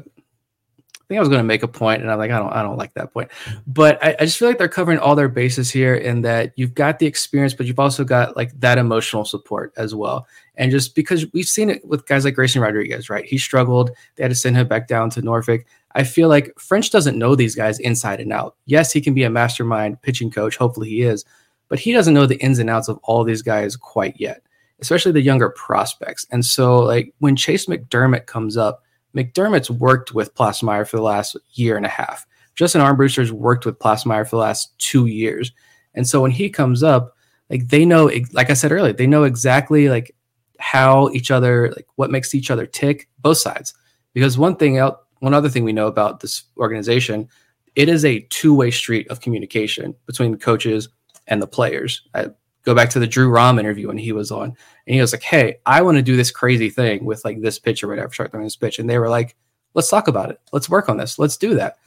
think 1.11 1.17
I 1.17 1.21
was 1.21 1.29
going 1.29 1.39
to 1.39 1.43
make 1.43 1.61
a 1.61 1.67
point, 1.67 2.01
and 2.01 2.09
I'm 2.09 2.17
like, 2.17 2.31
I 2.31 2.39
don't, 2.39 2.53
I 2.53 2.63
don't 2.63 2.77
like 2.77 2.93
that 2.93 3.11
point. 3.11 3.29
But 3.67 4.01
I, 4.01 4.15
I, 4.17 4.23
just 4.23 4.39
feel 4.39 4.47
like 4.47 4.57
they're 4.57 4.69
covering 4.69 4.97
all 4.97 5.13
their 5.13 5.27
bases 5.27 5.69
here, 5.69 5.93
in 5.93 6.21
that 6.21 6.53
you've 6.55 6.73
got 6.73 6.99
the 6.99 7.05
experience, 7.05 7.53
but 7.53 7.65
you've 7.65 7.79
also 7.79 8.05
got 8.05 8.37
like 8.37 8.57
that 8.61 8.77
emotional 8.77 9.25
support 9.25 9.73
as 9.75 9.93
well. 9.93 10.25
And 10.55 10.71
just 10.71 10.95
because 10.95 11.25
we've 11.33 11.47
seen 11.47 11.69
it 11.69 11.85
with 11.85 12.07
guys 12.07 12.23
like 12.23 12.35
Grayson 12.35 12.61
Rodriguez, 12.61 13.09
right? 13.09 13.25
He 13.25 13.37
struggled; 13.37 13.91
they 14.15 14.23
had 14.23 14.31
to 14.31 14.35
send 14.35 14.55
him 14.55 14.69
back 14.69 14.87
down 14.87 15.09
to 15.09 15.21
Norfolk. 15.21 15.65
I 15.93 16.05
feel 16.05 16.29
like 16.29 16.57
French 16.57 16.91
doesn't 16.91 17.19
know 17.19 17.35
these 17.35 17.55
guys 17.55 17.77
inside 17.79 18.21
and 18.21 18.31
out. 18.31 18.55
Yes, 18.65 18.93
he 18.93 19.01
can 19.01 19.13
be 19.13 19.25
a 19.25 19.29
mastermind 19.29 20.01
pitching 20.01 20.31
coach. 20.31 20.55
Hopefully, 20.55 20.87
he 20.87 21.01
is, 21.01 21.25
but 21.67 21.79
he 21.79 21.91
doesn't 21.91 22.13
know 22.13 22.25
the 22.25 22.41
ins 22.41 22.59
and 22.59 22.69
outs 22.69 22.87
of 22.87 22.99
all 23.03 23.25
these 23.25 23.41
guys 23.41 23.75
quite 23.75 24.15
yet, 24.17 24.43
especially 24.79 25.11
the 25.11 25.21
younger 25.21 25.49
prospects. 25.49 26.25
And 26.31 26.45
so, 26.45 26.79
like 26.79 27.13
when 27.19 27.35
Chayce 27.35 27.67
McDermott 27.67 28.27
comes 28.27 28.55
up 28.55 28.83
McDermott's 29.15 29.69
worked 29.69 30.13
with 30.13 30.33
Plassmeyer 30.35 30.87
for 30.87 30.97
the 30.97 31.03
last 31.03 31.37
year 31.53 31.77
and 31.77 31.85
a 31.85 31.89
half. 31.89 32.25
Justin 32.55 32.81
Armbruster's 32.81 33.31
worked 33.31 33.65
with 33.65 33.79
Plassmeyer 33.79 34.25
for 34.25 34.35
the 34.35 34.41
last 34.41 34.77
two 34.77 35.05
years. 35.07 35.51
And 35.93 36.07
so 36.07 36.21
when 36.21 36.31
he 36.31 36.49
comes 36.49 36.83
up, 36.83 37.15
like 37.49 37.67
they 37.67 37.85
know, 37.85 38.09
like 38.31 38.49
I 38.49 38.53
said 38.53 38.71
earlier, 38.71 38.93
they 38.93 39.07
know 39.07 39.23
exactly 39.23 39.89
like 39.89 40.15
how 40.59 41.09
each 41.09 41.31
other, 41.31 41.71
like 41.75 41.87
what 41.95 42.11
makes 42.11 42.33
each 42.35 42.51
other 42.51 42.65
tick, 42.65 43.09
both 43.19 43.37
sides. 43.37 43.73
Because 44.13 44.37
one 44.37 44.55
thing 44.55 44.77
out, 44.77 45.07
one 45.19 45.33
other 45.33 45.49
thing 45.49 45.63
we 45.63 45.73
know 45.73 45.87
about 45.87 46.19
this 46.19 46.43
organization, 46.57 47.27
it 47.75 47.89
is 47.89 48.05
a 48.05 48.21
two-way 48.29 48.71
street 48.71 49.07
of 49.09 49.21
communication 49.21 49.95
between 50.05 50.31
the 50.31 50.37
coaches 50.37 50.89
and 51.27 51.41
the 51.41 51.47
players. 51.47 52.01
I, 52.13 52.27
go 52.63 52.75
back 52.75 52.89
to 52.91 52.99
the 52.99 53.07
Drew 53.07 53.29
Rom 53.29 53.59
interview 53.59 53.87
when 53.87 53.97
he 53.97 54.11
was 54.11 54.31
on, 54.31 54.55
and 54.87 54.95
he 54.95 55.01
was 55.01 55.13
like, 55.13 55.23
"Hey, 55.23 55.57
I 55.65 55.81
want 55.81 55.97
to 55.97 56.01
do 56.01 56.15
this 56.15 56.31
crazy 56.31 56.69
thing 56.69 57.05
with 57.05 57.23
like 57.25 57.41
this 57.41 57.59
pitch 57.59 57.83
or 57.83 57.87
whatever, 57.87 58.13
start 58.13 58.31
throwing 58.31 58.45
this 58.45 58.55
pitch," 58.55 58.79
and 58.79 58.89
they 58.89 58.97
were 58.97 59.09
like, 59.09 59.35
"Let's 59.73 59.89
talk 59.89 60.07
about 60.07 60.29
it. 60.31 60.39
Let's 60.51 60.69
work 60.69 60.89
on 60.89 60.97
this. 60.97 61.19
Let's 61.19 61.37
do 61.37 61.55
that." 61.55 61.77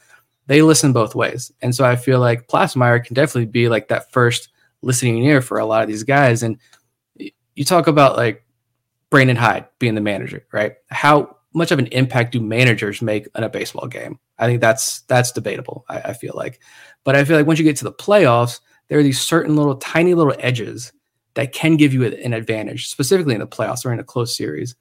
they 0.46 0.62
listen 0.62 0.92
both 0.92 1.14
ways. 1.14 1.52
And 1.62 1.74
so 1.74 1.84
I 1.84 1.96
feel 1.96 2.20
like 2.20 2.48
Plassmeyer 2.48 3.02
can 3.04 3.14
definitely 3.14 3.46
be 3.46 3.68
like 3.68 3.88
that 3.88 4.12
first 4.12 4.48
listening 4.82 5.22
ear 5.24 5.40
for 5.40 5.58
a 5.58 5.66
lot 5.66 5.82
of 5.82 5.88
these 5.88 6.02
guys. 6.02 6.42
And 6.42 6.58
you 7.16 7.64
talk 7.64 7.86
about 7.86 8.16
like 8.16 8.44
Brandon 9.10 9.36
Hyde 9.36 9.66
being 9.78 9.94
the 9.94 10.00
manager, 10.00 10.46
right? 10.52 10.74
How 10.90 11.36
much 11.54 11.70
of 11.70 11.78
an 11.78 11.86
impact 11.88 12.32
do 12.32 12.40
managers 12.40 13.00
make 13.00 13.28
in 13.34 13.44
a 13.44 13.48
baseball 13.48 13.86
game? 13.86 14.18
I 14.38 14.46
think 14.46 14.60
that's 14.60 15.02
that's 15.02 15.32
debatable. 15.32 15.84
I, 15.88 16.00
I 16.00 16.12
feel 16.12 16.34
like, 16.34 16.60
but 17.04 17.14
I 17.16 17.24
feel 17.24 17.36
like 17.36 17.46
once 17.46 17.58
you 17.58 17.64
get 17.64 17.76
to 17.76 17.84
the 17.84 17.92
playoffs, 17.92 18.60
there 18.88 18.98
are 18.98 19.02
these 19.02 19.20
certain 19.20 19.56
little 19.56 19.76
tiny 19.76 20.14
little 20.14 20.34
edges 20.38 20.92
that 21.34 21.52
can 21.52 21.76
give 21.76 21.92
you 21.92 22.04
an 22.04 22.32
advantage, 22.32 22.88
specifically 22.88 23.34
in 23.34 23.40
the 23.40 23.46
playoffs 23.46 23.84
or 23.84 23.92
in 23.92 24.00
a 24.00 24.04
close 24.04 24.36
series. 24.36 24.76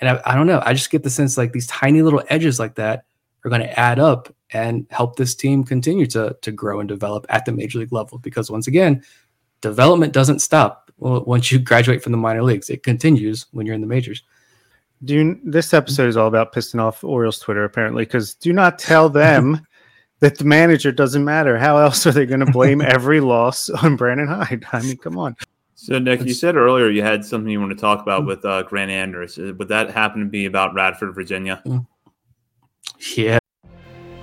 And 0.00 0.10
I, 0.10 0.20
I 0.24 0.34
don't 0.34 0.46
know. 0.46 0.62
I 0.64 0.72
just 0.72 0.90
get 0.90 1.02
the 1.02 1.10
sense 1.10 1.36
like 1.36 1.52
these 1.52 1.66
tiny 1.66 2.02
little 2.02 2.22
edges 2.28 2.58
like 2.58 2.74
that 2.76 3.04
are 3.44 3.50
going 3.50 3.62
to 3.62 3.78
add 3.78 3.98
up 3.98 4.32
and 4.50 4.86
help 4.90 5.16
this 5.16 5.34
team 5.34 5.64
continue 5.64 6.06
to 6.06 6.36
to 6.42 6.52
grow 6.52 6.80
and 6.80 6.88
develop 6.88 7.26
at 7.28 7.44
the 7.44 7.52
major 7.52 7.78
league 7.78 7.92
level. 7.92 8.18
Because 8.18 8.50
once 8.50 8.66
again, 8.66 9.02
development 9.60 10.12
doesn't 10.12 10.40
stop 10.40 10.90
once 10.98 11.50
you 11.50 11.58
graduate 11.58 12.02
from 12.02 12.12
the 12.12 12.18
minor 12.18 12.42
leagues. 12.42 12.70
It 12.70 12.82
continues 12.82 13.46
when 13.52 13.66
you're 13.66 13.74
in 13.74 13.80
the 13.80 13.86
majors. 13.86 14.22
Do 15.04 15.14
you, 15.14 15.40
this 15.44 15.74
episode 15.74 16.08
is 16.08 16.16
all 16.16 16.26
about 16.26 16.54
pissing 16.54 16.80
off 16.80 17.04
Orioles 17.04 17.38
Twitter 17.38 17.64
apparently 17.64 18.04
because 18.04 18.34
do 18.34 18.52
not 18.52 18.78
tell 18.78 19.10
them 19.10 19.65
that 20.20 20.38
the 20.38 20.44
manager 20.44 20.92
doesn't 20.92 21.24
matter. 21.24 21.58
How 21.58 21.76
else 21.76 22.06
are 22.06 22.12
they 22.12 22.26
going 22.26 22.40
to 22.40 22.50
blame 22.50 22.80
every 22.80 23.20
loss 23.20 23.68
on 23.70 23.96
Brandon 23.96 24.28
Hyde? 24.28 24.64
I 24.72 24.82
mean, 24.82 24.96
come 24.96 25.18
on. 25.18 25.36
So, 25.74 25.98
Nick, 25.98 26.22
you 26.22 26.32
said 26.32 26.56
earlier 26.56 26.88
you 26.88 27.02
had 27.02 27.24
something 27.24 27.50
you 27.50 27.60
want 27.60 27.72
to 27.72 27.78
talk 27.78 28.00
about 28.00 28.24
with 28.24 28.44
uh, 28.44 28.62
Grant 28.62 28.90
Anders. 28.90 29.38
Uh, 29.38 29.52
would 29.58 29.68
that 29.68 29.90
happen 29.90 30.20
to 30.20 30.26
be 30.26 30.46
about 30.46 30.74
Radford, 30.74 31.14
Virginia? 31.14 31.62
Yeah. 33.14 33.38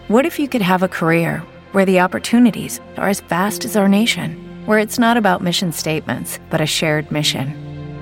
What 0.08 0.26
if 0.26 0.40
you 0.40 0.48
could 0.48 0.64
have 0.64 0.82
a 0.82 0.88
career 0.88 1.44
where 1.74 1.86
the 1.86 2.00
opportunities 2.00 2.80
are 2.98 3.08
as 3.08 3.22
vast 3.22 3.66
as 3.66 3.76
our 3.76 3.88
nation, 3.88 4.36
where 4.66 4.80
it's 4.80 4.98
not 4.98 5.16
about 5.16 5.44
mission 5.44 5.72
statements, 5.72 6.40
but 6.50 6.60
a 6.60 6.66
shared 6.66 7.12
mission? 7.12 7.60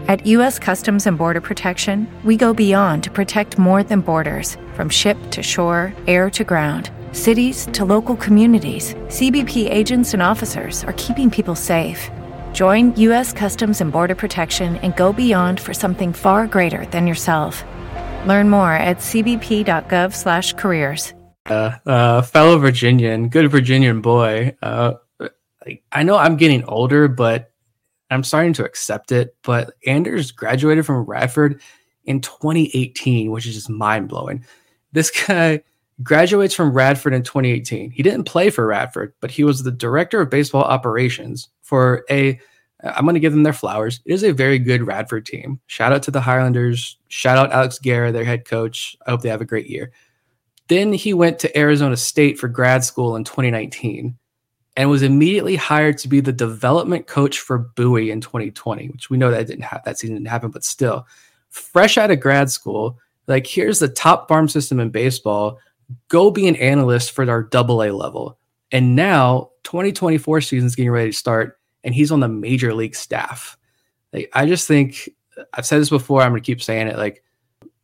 At 0.08 0.26
U.S. 0.26 0.58
Customs 0.58 1.06
and 1.06 1.18
Border 1.18 1.42
Protection, 1.42 2.08
we 2.24 2.38
go 2.38 2.54
beyond 2.54 3.04
to 3.04 3.12
protect 3.12 3.60
more 3.60 3.84
than 3.84 4.00
borders 4.00 4.58
from 4.76 4.90
ship 4.90 5.18
to 5.32 5.44
shore, 5.44 5.94
air 6.08 6.30
to 6.32 6.44
ground 6.44 6.90
cities 7.14 7.68
to 7.74 7.86
local 7.86 8.18
communities, 8.18 8.94
CBP 9.08 9.72
agents 9.72 10.14
and 10.14 10.22
officers 10.22 10.84
are 10.84 10.94
keeping 10.98 11.32
people 11.32 11.56
safe. 11.56 12.12
Join 12.52 12.94
U.S. 12.98 13.32
Customs 13.32 13.80
and 13.80 13.90
Border 13.92 14.16
Protection 14.16 14.78
and 14.78 14.96
go 14.96 15.14
beyond 15.14 15.60
for 15.60 15.72
something 15.74 16.12
far 16.12 16.48
greater 16.48 16.86
than 16.88 17.06
yourself. 17.08 17.64
Learn 18.26 18.50
more 18.50 18.74
at 18.74 18.98
cbp.gov/careers. 18.98 21.14
Uh, 21.46 21.72
uh, 21.86 22.22
fellow 22.22 22.58
Virginian, 22.58 23.30
good 23.30 23.50
Virginian 23.50 24.02
boy. 24.02 24.54
Uh, 24.62 24.96
I 25.92 26.04
know 26.04 26.18
I'm 26.18 26.38
getting 26.38 26.64
older, 26.66 27.08
but 27.08 27.52
I'm 28.10 28.24
starting 28.24 28.54
to 28.54 28.66
accept 28.66 29.12
it. 29.12 29.36
But 29.44 29.74
Anders 29.86 30.32
graduated 30.32 30.86
from 30.86 31.06
Radford 31.06 31.62
in 32.06 32.22
2018, 32.22 33.32
which 33.32 33.48
is 33.48 33.56
just 33.56 33.70
mind 33.70 34.10
blowing. 34.10 34.46
This 34.92 35.12
guy 35.28 35.62
graduates 36.04 36.54
from 36.54 36.74
Radford 36.74 37.14
in 37.14 37.24
2018. 37.24 37.92
He 37.92 38.04
didn't 38.04 38.24
play 38.24 38.50
for 38.50 38.66
Radford, 38.66 39.14
but 39.20 39.32
he 39.32 39.44
was 39.44 39.64
the 39.64 39.72
director 39.72 40.22
of 40.22 40.30
baseball 40.30 40.64
operations 40.64 41.50
for 41.62 42.04
a 42.10 42.40
I'm 42.84 43.06
going 43.06 43.14
to 43.14 43.20
give 43.20 43.34
them 43.34 43.44
their 43.44 43.54
flowers. 43.54 44.00
It 44.06 44.14
is 44.14 44.24
a 44.24 44.32
very 44.32 44.58
good 44.58 44.84
Radford 44.84 45.26
team. 45.26 45.60
Shout 45.68 45.94
out 45.94 46.02
to 46.04 46.12
the 46.12 46.22
Highlanders. 46.22 46.98
Shout 47.10 47.38
out 47.38 47.52
Alex 47.52 47.78
Guerra, 47.78 48.12
their 48.12 48.26
head 48.26 48.46
coach. 48.46 48.96
I 49.06 49.12
hope 49.12 49.22
they 49.22 49.30
have 49.30 49.42
a 49.42 49.46
great 49.46 49.70
year. 49.70 49.92
Then 50.68 50.94
he 50.94 51.14
went 51.14 51.38
to 51.40 51.58
Arizona 51.58 51.98
State 51.98 52.40
for 52.40 52.48
grad 52.48 52.84
school 52.84 53.16
in 53.16 53.24
2019 53.24 54.18
and 54.78 54.90
was 54.90 55.04
immediately 55.04 55.56
hired 55.56 55.98
to 56.00 56.08
be 56.08 56.22
the 56.22 56.32
development 56.32 57.08
coach 57.08 57.40
for 57.40 57.58
Bowie 57.58 58.10
in 58.10 58.22
2020, 58.22 58.88
which 58.88 59.10
we 59.10 59.18
know 59.18 59.30
that 59.30 59.48
didn't 59.48 59.66
have 59.66 59.84
that 59.84 60.00
season 60.00 60.16
didn't 60.16 60.30
happen, 60.30 60.50
but 60.50 60.64
still, 60.64 61.06
fresh 61.50 61.98
out 61.98 62.12
of 62.12 62.22
grad 62.22 62.50
school, 62.50 62.98
like 63.28 63.46
here's 63.46 63.80
the 63.80 63.90
top 63.90 64.28
farm 64.28 64.48
system 64.48 64.80
in 64.80 64.90
baseball 64.90 65.60
go 66.08 66.32
be 66.32 66.48
an 66.48 66.56
analyst 66.56 67.12
for 67.12 67.30
our 67.30 67.44
double 67.44 67.84
A 67.84 67.92
level. 67.92 68.38
And 68.72 68.96
now 68.96 69.52
2024 69.64 70.42
season 70.42 70.68
is 70.68 70.76
getting 70.76 70.92
ready 70.92 71.12
to 71.12 71.18
start, 71.18 71.60
and 71.84 71.94
he's 71.94 72.12
on 72.12 72.20
the 72.20 72.28
major 72.28 72.74
league 72.74 72.96
staff. 72.96 73.58
Like, 74.14 74.30
I 74.34 74.46
just 74.46 74.68
think 74.68 75.10
I've 75.54 75.66
said 75.66 75.82
this 75.82 75.90
before. 75.90 76.22
I'm 76.22 76.32
gonna 76.32 76.42
keep 76.42 76.62
saying 76.62 76.88
it. 76.88 76.98
Like 76.98 77.24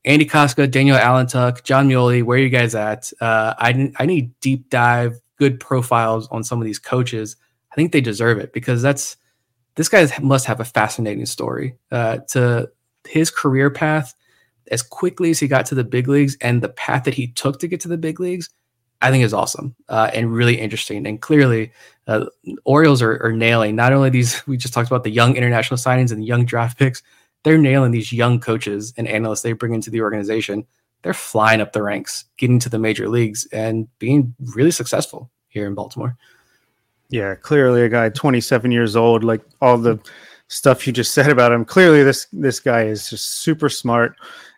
Andy 0.06 0.26
Kostka, 0.26 0.70
Danielle 0.70 1.00
Allentuck, 1.00 1.64
Jon 1.64 1.90
Meoli, 1.90 2.24
where 2.24 2.38
are 2.38 2.42
you 2.42 2.50
guys 2.50 2.76
at? 2.76 3.12
Uh, 3.20 3.54
I 3.58 3.92
I 3.98 4.06
need 4.06 4.38
deep 4.40 4.70
dive, 4.70 5.20
good 5.38 5.60
profiles 5.60 6.28
on 6.30 6.44
some 6.44 6.60
of 6.62 6.66
these 6.66 6.80
coaches. 6.80 7.36
I 7.72 7.76
think 7.76 7.92
they 7.92 8.02
deserve 8.02 8.40
it 8.40 8.54
because 8.54 8.82
that's 8.82 9.18
this 9.76 9.90
guy 9.90 10.08
must 10.22 10.46
have 10.46 10.60
a 10.60 10.66
fascinating 10.66 11.26
story. 11.26 11.78
Uh, 11.92 12.18
to 12.30 12.70
his 13.08 13.30
career 13.30 13.70
path 13.70 14.14
as 14.72 14.82
quickly 14.82 15.32
as 15.32 15.40
he 15.40 15.48
got 15.48 15.66
to 15.68 15.76
the 15.76 15.84
big 15.84 16.08
leagues 16.08 16.38
and 16.42 16.62
the 16.62 16.70
path 16.70 17.04
that 17.04 17.14
he 17.14 17.28
took 17.28 17.60
to 17.60 17.68
get 17.68 17.80
to 17.82 17.88
the 17.88 17.98
big 17.98 18.20
leagues, 18.20 18.50
I 19.02 19.12
think 19.12 19.24
is 19.24 19.34
awesome 19.34 19.76
uh, 19.90 20.10
and 20.14 20.34
really 20.34 20.60
interesting. 20.60 21.06
And 21.06 21.22
clearly, 21.22 21.72
uh, 22.08 22.26
Orioles 22.66 23.02
are, 23.02 23.22
are, 23.24 23.32
nailing 23.32 23.76
not 23.76 23.94
only 23.94 24.10
these, 24.10 24.46
we 24.48 24.58
just 24.58 24.74
talked 24.74 24.90
about 24.90 25.04
the 25.04 25.12
young 25.12 25.36
international 25.36 25.78
signings 25.78 26.12
and 26.12 26.22
the 26.22 26.26
young 26.26 26.46
draft 26.46 26.80
picks, 26.80 27.04
they're 27.44 27.58
nailing 27.58 27.92
these 27.92 28.12
young 28.12 28.40
coaches 28.40 28.94
and 28.98 29.08
analysts 29.08 29.42
they 29.42 29.54
bring 29.54 29.74
into 29.74 29.90
the 29.90 30.02
organization. 30.02 30.66
They're 31.04 31.14
flying 31.14 31.62
up 31.62 31.74
the 31.74 31.84
ranks, 31.84 32.26
getting 32.38 32.60
to 32.60 32.70
the 32.70 32.80
major 32.80 33.08
leagues, 33.08 33.48
and 33.52 33.88
being 34.00 34.34
really 34.40 34.72
successful 34.72 35.30
here 35.48 35.68
in 35.68 35.76
Baltimore. 35.76 36.18
Yeah, 37.10 37.36
clearly 37.36 37.84
a 37.84 37.90
guy 37.90 38.10
27 38.10 38.72
years 38.72 38.96
old, 38.96 39.24
like 39.24 39.42
all 39.62 39.78
the 39.78 40.00
stuff 40.48 40.88
you 40.88 40.94
just 40.94 41.14
said 41.14 41.30
about 41.30 41.52
him. 41.52 41.64
Clearly, 41.64 42.04
this 42.04 42.28
this 42.34 42.60
guy 42.60 42.84
is 42.84 43.10
just 43.10 43.42
super 43.42 43.70
smart 43.70 44.16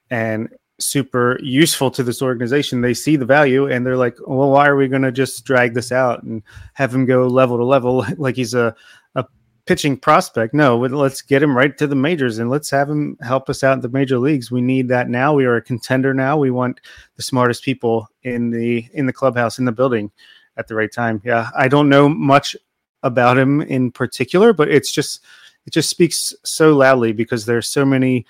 and 0.09 0.49
super 0.79 1.37
useful 1.41 1.91
to 1.91 2.03
this 2.03 2.21
organization. 2.21 2.81
They 2.81 2.93
see 2.93 3.15
the 3.15 3.25
value 3.25 3.67
and 3.67 3.85
they're 3.85 3.97
like, 3.97 4.17
well, 4.25 4.51
why 4.51 4.67
are 4.67 4.75
we 4.75 4.87
going 4.87 5.01
to 5.01 5.11
just 5.11 5.45
drag 5.45 5.73
this 5.73 5.91
out 5.91 6.23
and 6.23 6.41
have 6.73 6.93
him 6.93 7.05
go 7.05 7.27
level 7.27 7.57
to 7.57 7.65
level 7.65 8.05
like 8.17 8.35
he's 8.35 8.53
a, 8.53 8.75
a 9.15 9.25
pitching 9.65 9.97
prospect? 9.97 10.53
No, 10.53 10.77
let's 10.77 11.21
get 11.21 11.43
him 11.43 11.55
right 11.55 11.77
to 11.77 11.87
the 11.87 11.95
majors 11.95 12.39
and 12.39 12.49
let's 12.49 12.69
have 12.69 12.89
him 12.89 13.17
help 13.21 13.49
us 13.49 13.63
out 13.63 13.73
in 13.73 13.81
the 13.81 13.89
major 13.89 14.17
leagues. 14.17 14.51
We 14.51 14.61
need 14.61 14.87
that 14.87 15.09
now. 15.09 15.33
We 15.33 15.45
are 15.45 15.57
a 15.57 15.61
contender 15.61 16.13
now. 16.13 16.37
We 16.37 16.51
want 16.51 16.79
the 17.15 17.23
smartest 17.23 17.63
people 17.63 18.07
in 18.23 18.49
the 18.49 18.87
in 18.93 19.05
the 19.05 19.13
clubhouse 19.13 19.59
in 19.59 19.65
the 19.65 19.71
building 19.71 20.11
at 20.57 20.67
the 20.67 20.75
right 20.75 20.91
time. 20.91 21.21
Yeah, 21.23 21.49
I 21.57 21.67
don't 21.67 21.89
know 21.89 22.09
much 22.09 22.55
about 23.03 23.37
him 23.37 23.61
in 23.61 23.91
particular, 23.91 24.53
but 24.53 24.69
it's 24.69 24.91
just 24.91 25.23
it 25.65 25.73
just 25.73 25.89
speaks 25.89 26.33
so 26.43 26.73
loudly 26.73 27.11
because 27.11 27.45
there's 27.45 27.67
so 27.67 27.85
many 27.85 28.25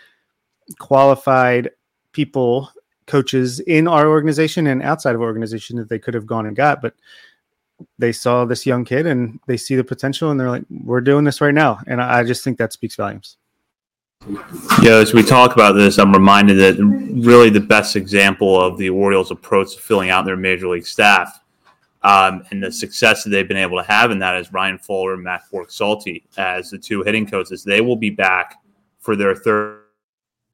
qualified 0.78 1.72
people, 2.12 2.70
coaches 3.08 3.60
in 3.62 3.88
our 3.88 4.08
organization 4.08 4.68
and 4.68 4.82
outside 4.84 5.16
of 5.16 5.22
organization 5.22 5.78
that 5.78 5.90
they 5.90 6.00
could 6.00 6.14
have 6.14 6.26
gone 6.26 6.46
and 6.46 6.56
got, 6.56 6.82
but 6.82 6.94
they 7.98 8.12
saw 8.12 8.46
this 8.46 8.66
young 8.66 8.86
kid 8.86 9.06
and 9.06 9.40
they 9.48 9.58
see 9.58 9.76
the 9.76 9.84
potential 9.84 10.32
and 10.32 10.40
they're 10.40 10.50
like, 10.50 10.66
we're 10.84 11.02
doing 11.02 11.24
this 11.24 11.42
right 11.42 11.54
now. 11.54 11.80
And 11.88 12.02
I 12.02 12.24
just 12.24 12.44
think 12.44 12.58
that 12.58 12.74
speaks 12.74 12.96
volumes. 12.96 13.38
Yeah, 14.82 14.96
as 14.96 15.14
we 15.14 15.24
talk 15.24 15.54
about 15.54 15.74
this, 15.74 15.98
I'm 15.98 16.12
reminded 16.12 16.56
that 16.56 16.76
really 17.24 17.50
the 17.50 17.62
best 17.62 17.96
example 17.96 18.62
of 18.62 18.78
the 18.78 18.90
Orioles' 18.90 19.32
approach 19.32 19.76
to 19.76 19.82
filling 19.82 20.10
out 20.10 20.26
their 20.26 20.36
major 20.36 20.68
league 20.68 20.86
staff 20.86 21.40
um, 22.02 22.44
and 22.52 22.64
the 22.64 22.72
success 22.72 23.24
that 23.24 23.30
they've 23.30 23.48
been 23.48 23.58
able 23.58 23.78
to 23.78 23.84
have 23.84 24.12
in 24.12 24.20
that 24.20 24.36
is 24.36 24.54
Ryan 24.54 24.78
Fuller 24.78 25.14
and 25.14 25.24
Matt 25.24 25.44
Borgschulte 25.52 26.24
as 26.38 26.70
the 26.70 26.78
two 26.78 27.02
hitting 27.04 27.26
coaches. 27.26 27.64
They 27.64 27.82
will 27.82 27.96
be 27.96 28.10
back 28.10 28.56
for 29.00 29.16
their 29.16 29.36
third 29.36 29.84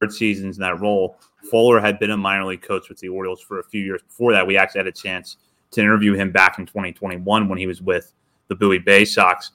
seasons 0.08 0.56
in 0.56 0.62
that 0.62 0.80
role. 0.80 1.18
Fuller 1.50 1.80
had 1.80 1.98
been 1.98 2.10
a 2.10 2.16
minor 2.16 2.44
league 2.44 2.62
coach 2.62 2.88
with 2.88 2.98
the 2.98 3.08
Orioles 3.08 3.40
for 3.40 3.60
a 3.60 3.64
few 3.64 3.82
years 3.82 4.02
before 4.02 4.32
that. 4.32 4.46
We 4.46 4.56
actually 4.56 4.80
had 4.80 4.86
a 4.86 4.92
chance 4.92 5.36
to 5.72 5.80
interview 5.80 6.14
him 6.14 6.30
back 6.30 6.58
in 6.58 6.66
2021 6.66 7.48
when 7.48 7.58
he 7.58 7.66
was 7.66 7.82
with 7.82 8.12
the 8.48 8.54
Bowie 8.54 8.78
Bay 8.78 9.04
Sox. 9.04 9.52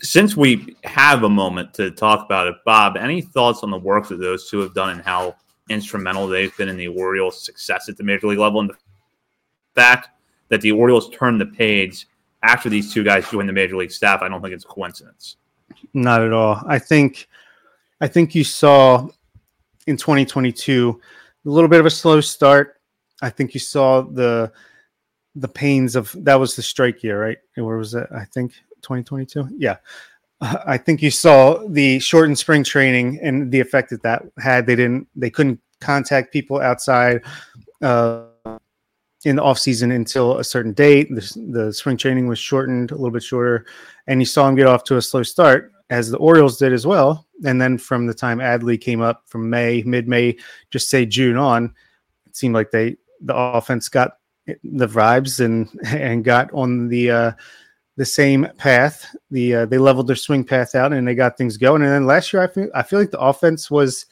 Since 0.00 0.36
we 0.36 0.76
have 0.84 1.22
a 1.22 1.28
moment 1.28 1.72
to 1.74 1.90
talk 1.90 2.24
about 2.24 2.46
it, 2.46 2.56
Bob, 2.64 2.96
any 2.96 3.22
thoughts 3.22 3.62
on 3.62 3.70
the 3.70 3.78
work 3.78 4.08
that 4.08 4.16
those 4.16 4.50
two 4.50 4.58
have 4.60 4.74
done 4.74 4.90
and 4.90 5.02
how 5.02 5.36
instrumental 5.68 6.26
they've 6.26 6.56
been 6.56 6.68
in 6.68 6.76
the 6.76 6.88
Orioles' 6.88 7.44
success 7.44 7.88
at 7.88 7.96
the 7.96 8.04
major 8.04 8.26
league 8.26 8.38
level? 8.38 8.60
And 8.60 8.70
the 8.70 8.76
fact 9.74 10.10
that 10.48 10.60
the 10.60 10.72
Orioles 10.72 11.10
turned 11.10 11.40
the 11.40 11.46
page 11.46 12.06
after 12.42 12.68
these 12.68 12.92
two 12.92 13.02
guys 13.02 13.28
joined 13.30 13.48
the 13.48 13.52
major 13.52 13.76
league 13.76 13.90
staff, 13.90 14.22
I 14.22 14.28
don't 14.28 14.42
think 14.42 14.54
it's 14.54 14.64
a 14.64 14.68
coincidence. 14.68 15.36
Not 15.94 16.22
at 16.22 16.32
all. 16.32 16.62
I 16.66 16.78
think, 16.78 17.26
I 18.00 18.06
think 18.06 18.34
you 18.34 18.44
saw 18.44 19.08
in 19.86 19.96
2022. 19.96 21.00
A 21.44 21.48
little 21.48 21.68
bit 21.68 21.80
of 21.80 21.86
a 21.86 21.90
slow 21.90 22.20
start. 22.20 22.80
I 23.22 23.30
think 23.30 23.54
you 23.54 23.60
saw 23.60 24.02
the 24.02 24.52
the 25.34 25.48
pains 25.48 25.96
of 25.96 26.14
that 26.24 26.36
was 26.36 26.56
the 26.56 26.62
strike 26.62 27.02
year, 27.02 27.20
right? 27.22 27.38
Where 27.56 27.76
was 27.76 27.94
it? 27.94 28.06
I 28.14 28.24
think 28.24 28.52
2022. 28.82 29.48
Yeah. 29.58 29.76
Uh, 30.40 30.58
I 30.66 30.78
think 30.78 31.02
you 31.02 31.10
saw 31.10 31.62
the 31.68 31.98
shortened 31.98 32.38
spring 32.38 32.64
training 32.64 33.18
and 33.22 33.50
the 33.50 33.60
effect 33.60 33.90
that 33.90 34.02
that 34.02 34.22
had. 34.38 34.66
They 34.66 34.76
didn't, 34.76 35.08
they 35.14 35.30
couldn't 35.30 35.60
contact 35.80 36.32
people 36.32 36.60
outside 36.60 37.22
uh, 37.82 38.24
in 39.24 39.36
the 39.36 39.42
off 39.42 39.58
season 39.58 39.92
until 39.92 40.38
a 40.38 40.44
certain 40.44 40.72
date. 40.72 41.08
The, 41.10 41.46
the 41.52 41.72
spring 41.72 41.96
training 41.96 42.26
was 42.26 42.38
shortened 42.38 42.90
a 42.90 42.94
little 42.94 43.10
bit 43.10 43.22
shorter, 43.22 43.66
and 44.06 44.20
you 44.20 44.26
saw 44.26 44.48
him 44.48 44.54
get 44.54 44.66
off 44.66 44.84
to 44.84 44.96
a 44.96 45.02
slow 45.02 45.22
start, 45.22 45.72
as 45.90 46.10
the 46.10 46.18
Orioles 46.18 46.58
did 46.58 46.72
as 46.72 46.86
well. 46.86 47.26
And 47.44 47.60
then 47.60 47.78
from 47.78 48.06
the 48.06 48.14
time 48.14 48.38
Adley 48.38 48.80
came 48.80 49.00
up 49.00 49.22
from 49.26 49.50
May, 49.50 49.82
mid 49.84 50.08
May, 50.08 50.36
just 50.70 50.88
say 50.88 51.06
June 51.06 51.36
on, 51.36 51.74
it 52.26 52.36
seemed 52.36 52.54
like 52.54 52.70
they 52.70 52.96
the 53.20 53.34
offense 53.34 53.88
got 53.88 54.18
the 54.46 54.86
vibes 54.86 55.40
and 55.44 55.68
and 55.86 56.24
got 56.24 56.52
on 56.52 56.88
the 56.88 57.10
uh, 57.10 57.32
the 57.96 58.04
same 58.04 58.48
path. 58.58 59.14
The 59.30 59.54
uh, 59.54 59.66
they 59.66 59.78
leveled 59.78 60.06
their 60.06 60.16
swing 60.16 60.44
path 60.44 60.74
out 60.74 60.92
and 60.92 61.06
they 61.06 61.14
got 61.14 61.36
things 61.36 61.56
going. 61.56 61.82
And 61.82 61.90
then 61.90 62.06
last 62.06 62.32
year, 62.32 62.42
I 62.42 62.46
feel 62.46 62.68
I 62.74 62.82
feel 62.82 62.98
like 62.98 63.10
the 63.10 63.20
offense 63.20 63.70
was 63.70 64.06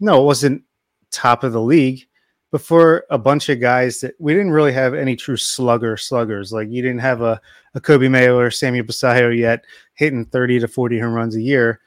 no, 0.00 0.20
it 0.20 0.24
wasn't 0.24 0.64
top 1.10 1.44
of 1.44 1.52
the 1.52 1.60
league, 1.60 2.06
but 2.50 2.60
for 2.60 3.04
a 3.10 3.18
bunch 3.18 3.48
of 3.48 3.60
guys 3.60 4.00
that 4.00 4.14
we 4.18 4.32
didn't 4.32 4.50
really 4.50 4.72
have 4.72 4.94
any 4.94 5.14
true 5.14 5.36
slugger 5.36 5.96
sluggers. 5.96 6.52
Like 6.52 6.68
you 6.70 6.82
didn't 6.82 7.00
have 7.00 7.22
a, 7.22 7.40
a 7.74 7.80
Coby 7.80 8.10
Mayo 8.10 8.38
or 8.38 8.50
Sammy 8.50 8.82
Basallo 8.82 9.36
yet 9.36 9.64
hitting 10.02 10.24
30 10.26 10.60
to 10.60 10.68
40 10.68 10.98
home 10.98 11.14
runs 11.14 11.36
a 11.36 11.40
year. 11.40 11.80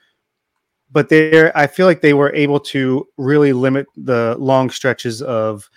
But 0.92 1.10
there, 1.10 1.56
I 1.58 1.68
feel 1.68 1.86
like 1.86 2.02
they 2.02 2.14
were 2.14 2.34
able 2.34 2.60
to 2.62 3.08
really 3.18 3.54
limit 3.54 3.88
the 3.98 4.36
long 4.40 4.70
stretches 4.70 5.22
of 5.22 5.70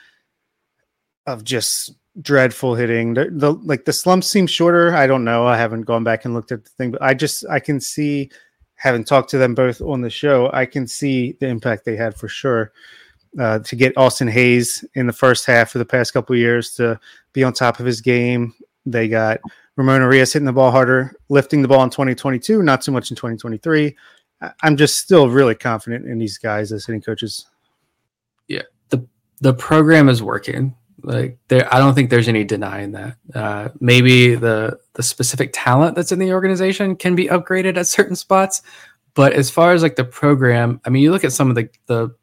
of 1.26 1.44
just 1.44 1.92
dreadful 2.20 2.74
hitting. 2.74 3.14
The, 3.14 3.28
the 3.30 3.52
like 3.52 3.84
the 3.84 3.92
slumps 3.92 4.28
seem 4.28 4.46
shorter. 4.46 4.94
I 4.94 5.06
don't 5.06 5.24
know. 5.24 5.46
I 5.46 5.56
haven't 5.56 5.82
gone 5.82 6.04
back 6.04 6.24
and 6.24 6.34
looked 6.34 6.52
at 6.52 6.64
the 6.64 6.70
thing, 6.70 6.90
but 6.90 7.02
I 7.02 7.14
just 7.14 7.44
I 7.50 7.60
can 7.60 7.80
see 7.80 8.30
having 8.78 9.04
talked 9.04 9.28
to 9.30 9.38
them 9.38 9.54
both 9.54 9.80
on 9.80 10.00
the 10.00 10.10
show, 10.10 10.50
I 10.52 10.64
can 10.64 10.86
see 10.86 11.32
the 11.40 11.48
impact 11.48 11.84
they 11.84 11.96
had 11.96 12.14
for 12.14 12.28
sure. 12.28 12.72
Uh, 13.38 13.58
to 13.58 13.76
get 13.76 13.96
Austin 13.98 14.26
Hays 14.26 14.84
in 14.94 15.06
the 15.06 15.12
first 15.12 15.44
half 15.44 15.74
of 15.74 15.80
the 15.80 15.84
past 15.84 16.14
couple 16.14 16.34
years 16.34 16.74
to 16.74 16.98
be 17.34 17.44
on 17.44 17.52
top 17.52 17.78
of 17.78 17.84
his 17.84 18.00
game. 18.00 18.54
They 18.86 19.06
got 19.06 19.40
Ramon 19.78 20.00
Urias 20.00 20.32
hitting 20.32 20.44
the 20.44 20.52
ball 20.52 20.72
harder, 20.72 21.14
lifting 21.28 21.62
the 21.62 21.68
ball 21.68 21.84
in 21.84 21.90
2022, 21.90 22.64
not 22.64 22.82
so 22.82 22.90
much 22.90 23.12
in 23.12 23.16
2023. 23.16 23.96
I'm 24.62 24.76
just 24.76 24.98
still 24.98 25.30
really 25.30 25.54
confident 25.54 26.04
in 26.04 26.18
these 26.18 26.36
guys 26.36 26.72
as 26.72 26.84
hitting 26.84 27.00
coaches. 27.00 27.46
Yeah, 28.48 28.62
the 28.88 29.06
the 29.40 29.54
program 29.54 30.08
is 30.08 30.20
working. 30.20 30.74
Like 31.02 31.38
there, 31.46 31.72
I 31.72 31.78
don't 31.78 31.94
think 31.94 32.10
there's 32.10 32.26
any 32.26 32.42
denying 32.42 32.90
that. 32.92 33.16
Uh, 33.32 33.68
maybe 33.80 34.34
the 34.34 34.78
the 34.94 35.02
specific 35.02 35.50
talent 35.52 35.94
that's 35.94 36.10
in 36.10 36.18
the 36.18 36.32
organization 36.32 36.96
can 36.96 37.14
be 37.14 37.28
upgraded 37.28 37.76
at 37.76 37.86
certain 37.86 38.16
spots, 38.16 38.62
but 39.14 39.32
as 39.32 39.48
far 39.48 39.72
as 39.72 39.82
like 39.82 39.94
the 39.94 40.04
program, 40.04 40.80
I 40.84 40.90
mean, 40.90 41.04
you 41.04 41.12
look 41.12 41.24
at 41.24 41.32
some 41.32 41.50
of 41.50 41.54
the 41.54 41.68
the 41.86 42.14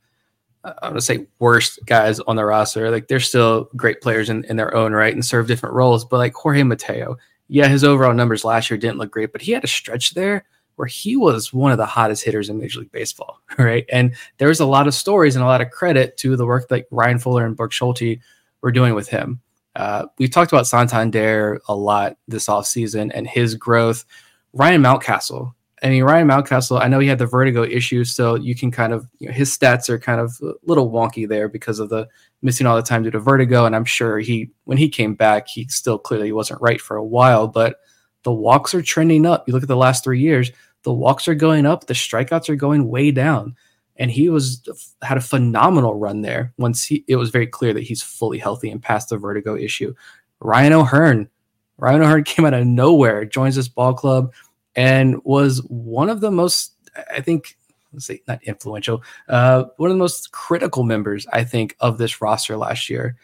I'm 0.66 0.90
gonna 0.90 1.02
say 1.02 1.28
worst 1.40 1.80
guys 1.86 2.20
on 2.20 2.36
the 2.36 2.44
roster. 2.44 2.92
Like 2.92 3.08
they're 3.08 3.22
still 3.22 3.70
great 3.78 4.02
players 4.02 4.30
in, 4.30 4.44
in 4.46 4.58
their 4.58 4.76
own 4.76 4.92
right 4.92 5.14
and 5.14 5.24
serve 5.24 5.48
different 5.48 5.76
roles. 5.76 6.04
But 6.04 6.18
like 6.18 6.34
Jorge 6.34 6.64
Mateo, 6.64 7.18
yeah, 7.48 7.68
his 7.68 7.84
overall 7.84 8.14
numbers 8.14 8.46
last 8.46 8.70
year 8.70 8.78
didn't 8.78 8.98
look 8.98 9.12
great, 9.12 9.32
but 9.32 9.42
he 9.42 9.52
had 9.52 9.64
a 9.64 9.68
stretch 9.68 10.14
there 10.14 10.46
where 10.76 10.88
he 10.88 11.16
was 11.16 11.54
one 11.54 11.72
of 11.72 11.78
the 11.78 11.86
hottest 11.86 12.24
hitters 12.24 12.50
in 12.50 12.58
Major 12.58 12.80
League 12.80 12.92
Baseball, 12.92 13.40
right? 13.58 13.86
And 13.92 14.16
there 14.38 14.50
was 14.50 14.60
a 14.60 14.66
lot 14.66 14.88
of 14.88 14.94
stories 14.94 15.36
and 15.36 15.44
a 15.44 15.48
lot 15.48 15.62
of 15.62 15.72
credit 15.72 16.18
to 16.18 16.36
the 16.36 16.46
work 16.46 16.68
that 16.70 16.86
Ryan 16.92 17.20
Fuller 17.20 17.46
and 17.46 17.58
Borgschulte 17.58 18.20
we're 18.62 18.72
doing 18.72 18.96
with 18.96 19.08
him. 19.08 19.42
Uh, 19.76 20.08
we 20.18 20.28
talked 20.28 20.52
about 20.52 20.68
Santander 20.68 21.62
a 21.68 21.76
lot 21.76 22.18
this 22.28 22.48
offseason 22.48 23.12
and 23.14 23.28
his 23.28 23.56
growth. 23.56 24.06
Ryan 24.54 24.82
Mountcastle. 24.82 25.54
I 25.86 25.90
mean, 25.90 26.04
Ryan 26.04 26.28
Mountcastle, 26.28 26.82
I 26.82 26.88
know 26.88 26.98
he 26.98 27.08
had 27.08 27.20
the 27.20 27.28
vertigo 27.28 27.64
issue, 27.64 28.04
so 28.04 28.34
you 28.34 28.56
can 28.56 28.72
kind 28.72 28.92
of, 28.92 29.08
you 29.20 29.28
know, 29.28 29.34
his 29.34 29.56
stats 29.56 29.88
are 29.88 30.00
kind 30.00 30.20
of 30.20 30.36
a 30.42 30.54
little 30.64 30.92
wonky 30.92 31.28
there 31.28 31.48
because 31.48 31.80
of 31.80 31.90
the 31.90 32.08
missing 32.42 32.66
all 32.66 32.76
the 32.76 32.82
time 32.82 33.04
due 33.04 33.12
to 33.12 33.20
vertigo. 33.20 33.66
And 33.66 33.76
I'm 33.76 33.86
sure 33.86 34.18
he, 34.18 34.50
when 34.64 34.80
he 34.80 34.90
came 34.90 35.14
back, 35.14 35.48
he 35.48 35.68
still 35.68 36.00
clearly 36.00 36.32
wasn't 36.32 36.60
right 36.60 36.82
for 36.82 36.98
a 36.98 37.06
while, 37.06 37.48
but 37.48 37.82
the 38.24 38.34
walks 38.34 38.74
are 38.74 38.82
trending 38.82 39.28
up. 39.28 39.48
You 39.48 39.54
look 39.54 39.62
at 39.62 39.70
the 39.70 39.78
last 39.78 40.04
three 40.04 40.20
years, 40.20 40.52
the 40.82 40.94
walks 40.94 41.28
are 41.28 41.36
going 41.36 41.68
up, 41.68 41.86
the 41.86 41.94
strikeouts 41.94 42.50
are 42.50 42.56
going 42.56 42.90
way 42.90 43.12
down 43.12 43.56
and 43.98 44.12
he 44.12 44.30
was 44.30 44.68
had 45.02 45.18
a 45.18 45.22
phenomenal 45.22 45.96
run 45.96 46.22
there 46.22 46.54
once 46.58 46.86
he 46.86 47.06
it 47.08 47.16
was 47.16 47.30
very 47.30 47.48
clear 47.48 47.74
that 47.74 47.84
he's 47.84 48.02
fully 48.02 48.38
healthy 48.38 48.70
and 48.70 48.82
past 48.82 49.10
the 49.10 49.18
vertigo 49.18 49.56
issue. 49.56 49.94
Ryan 50.40 50.74
O'Hearn, 50.74 51.30
Ryan 51.78 52.02
O'Hearn 52.02 52.24
came 52.26 52.46
out 52.46 52.54
of 52.54 52.66
nowhere, 52.66 53.26
joins 53.26 53.56
this 53.56 53.68
ball 53.68 53.94
club, 53.94 54.34
and 54.76 55.24
was 55.24 55.60
one 55.68 56.10
of 56.10 56.22
the 56.22 56.32
most 56.32 56.74
I 57.12 57.22
think 57.22 57.58
let's 57.94 58.06
say 58.06 58.22
not 58.28 58.44
influential, 58.44 59.04
uh, 59.30 59.66
one 59.78 59.90
of 59.90 59.96
the 59.96 60.00
most 60.00 60.32
critical 60.32 60.84
members 60.84 61.26
I 61.32 61.44
think 61.44 61.76
of 61.80 61.98
this 61.98 62.22
roster 62.22 62.58
last 62.58 62.90
year. 62.90 63.16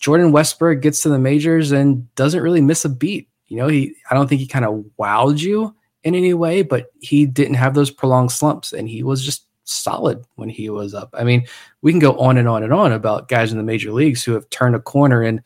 Jordan 0.00 0.32
Westburg 0.32 0.82
gets 0.82 1.02
to 1.02 1.08
the 1.08 1.18
majors 1.18 1.70
and 1.70 2.12
doesn't 2.16 2.42
really 2.42 2.60
miss 2.60 2.84
a 2.84 2.88
beat. 2.88 3.28
You 3.46 3.58
know, 3.58 3.68
he 3.68 3.94
I 4.10 4.14
don't 4.14 4.28
think 4.28 4.40
he 4.40 4.46
kind 4.46 4.64
of 4.64 4.84
wowed 4.98 5.38
you 5.38 5.74
in 6.04 6.14
any 6.14 6.34
way, 6.34 6.62
but 6.62 6.86
he 7.00 7.26
didn't 7.26 7.54
have 7.54 7.74
those 7.74 7.90
prolonged 7.90 8.32
slumps, 8.32 8.72
and 8.72 8.88
he 8.88 9.02
was 9.02 9.24
just 9.24 9.46
solid 9.64 10.24
when 10.34 10.48
he 10.48 10.68
was 10.70 10.94
up. 10.94 11.10
I 11.16 11.24
mean, 11.24 11.46
we 11.82 11.92
can 11.92 12.00
go 12.00 12.18
on 12.18 12.36
and 12.36 12.48
on 12.48 12.62
and 12.62 12.72
on 12.72 12.92
about 12.92 13.28
guys 13.28 13.52
in 13.52 13.58
the 13.58 13.64
major 13.64 13.92
leagues 13.92 14.24
who 14.24 14.32
have 14.32 14.48
turned 14.50 14.74
a 14.74 14.80
corner. 14.80 15.22
And 15.22 15.42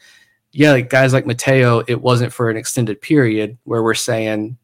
yeah, 0.53 0.73
like 0.73 0.89
guys 0.89 1.13
like 1.13 1.27
Mateo, 1.27 1.83
it 1.87 2.01
wasn't 2.01 2.33
for 2.33 2.49
an 2.49 2.57
extended 2.57 3.01
period 3.01 3.59
where 3.65 3.83
we're 3.83 3.95
saying, 3.95 4.57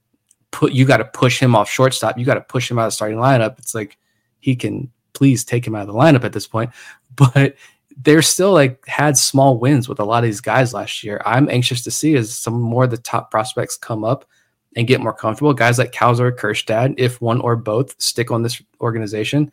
put 0.53 0.73
you 0.73 0.85
got 0.85 0.99
to 0.99 1.05
push 1.05 1.41
him 1.41 1.57
off 1.57 1.69
shortstop. 1.69 2.17
You 2.17 2.25
got 2.25 2.35
to 2.35 2.41
push 2.41 2.71
him 2.71 2.79
out 2.79 2.85
of 2.85 2.89
the 2.89 2.93
starting 2.93 3.19
lineup. 3.19 3.59
It's 3.59 3.75
like 3.75 3.99
he 4.39 4.55
can 4.55 4.91
please 5.15 5.45
take 5.45 5.67
him 5.67 5.75
out 5.75 5.89
of 5.89 5.89
the 5.89 6.01
lineup 6.01 6.25
at 6.25 6.33
this 6.33 6.47
point. 6.47 6.71
But 7.15 7.57
they're 8.01 8.23
still 8.23 8.53
like 8.53 8.87
had 8.87 9.19
small 9.19 9.59
wins 9.59 9.87
with 9.87 10.01
a 10.01 10.05
lot 10.05 10.25
of 10.25 10.29
these 10.29 10.41
guys 10.41 10.73
last 10.73 11.05
year. 11.05 11.21
I'm 11.27 11.51
anxious 11.51 11.85
to 11.85 11.91
see 11.91 12.15
as 12.15 12.33
some 12.33 12.59
more 12.59 12.85
of 12.85 12.91
the 12.91 12.97
top 12.97 13.31
prospects 13.31 13.77
come 13.77 14.03
up 14.03 14.25
and 14.77 14.87
get 14.87 15.03
more 15.03 15.13
comfortable. 15.13 15.53
Guys 15.53 15.79
like 15.79 15.93
Cowser, 15.93 16.35
Kjerstad, 16.35 16.95
if 16.97 17.21
one 17.21 17.43
or 17.43 17.55
both 17.55 18.01
stick 18.01 18.31
on 18.31 18.43
this 18.43 18.63
organization, 18.81 19.53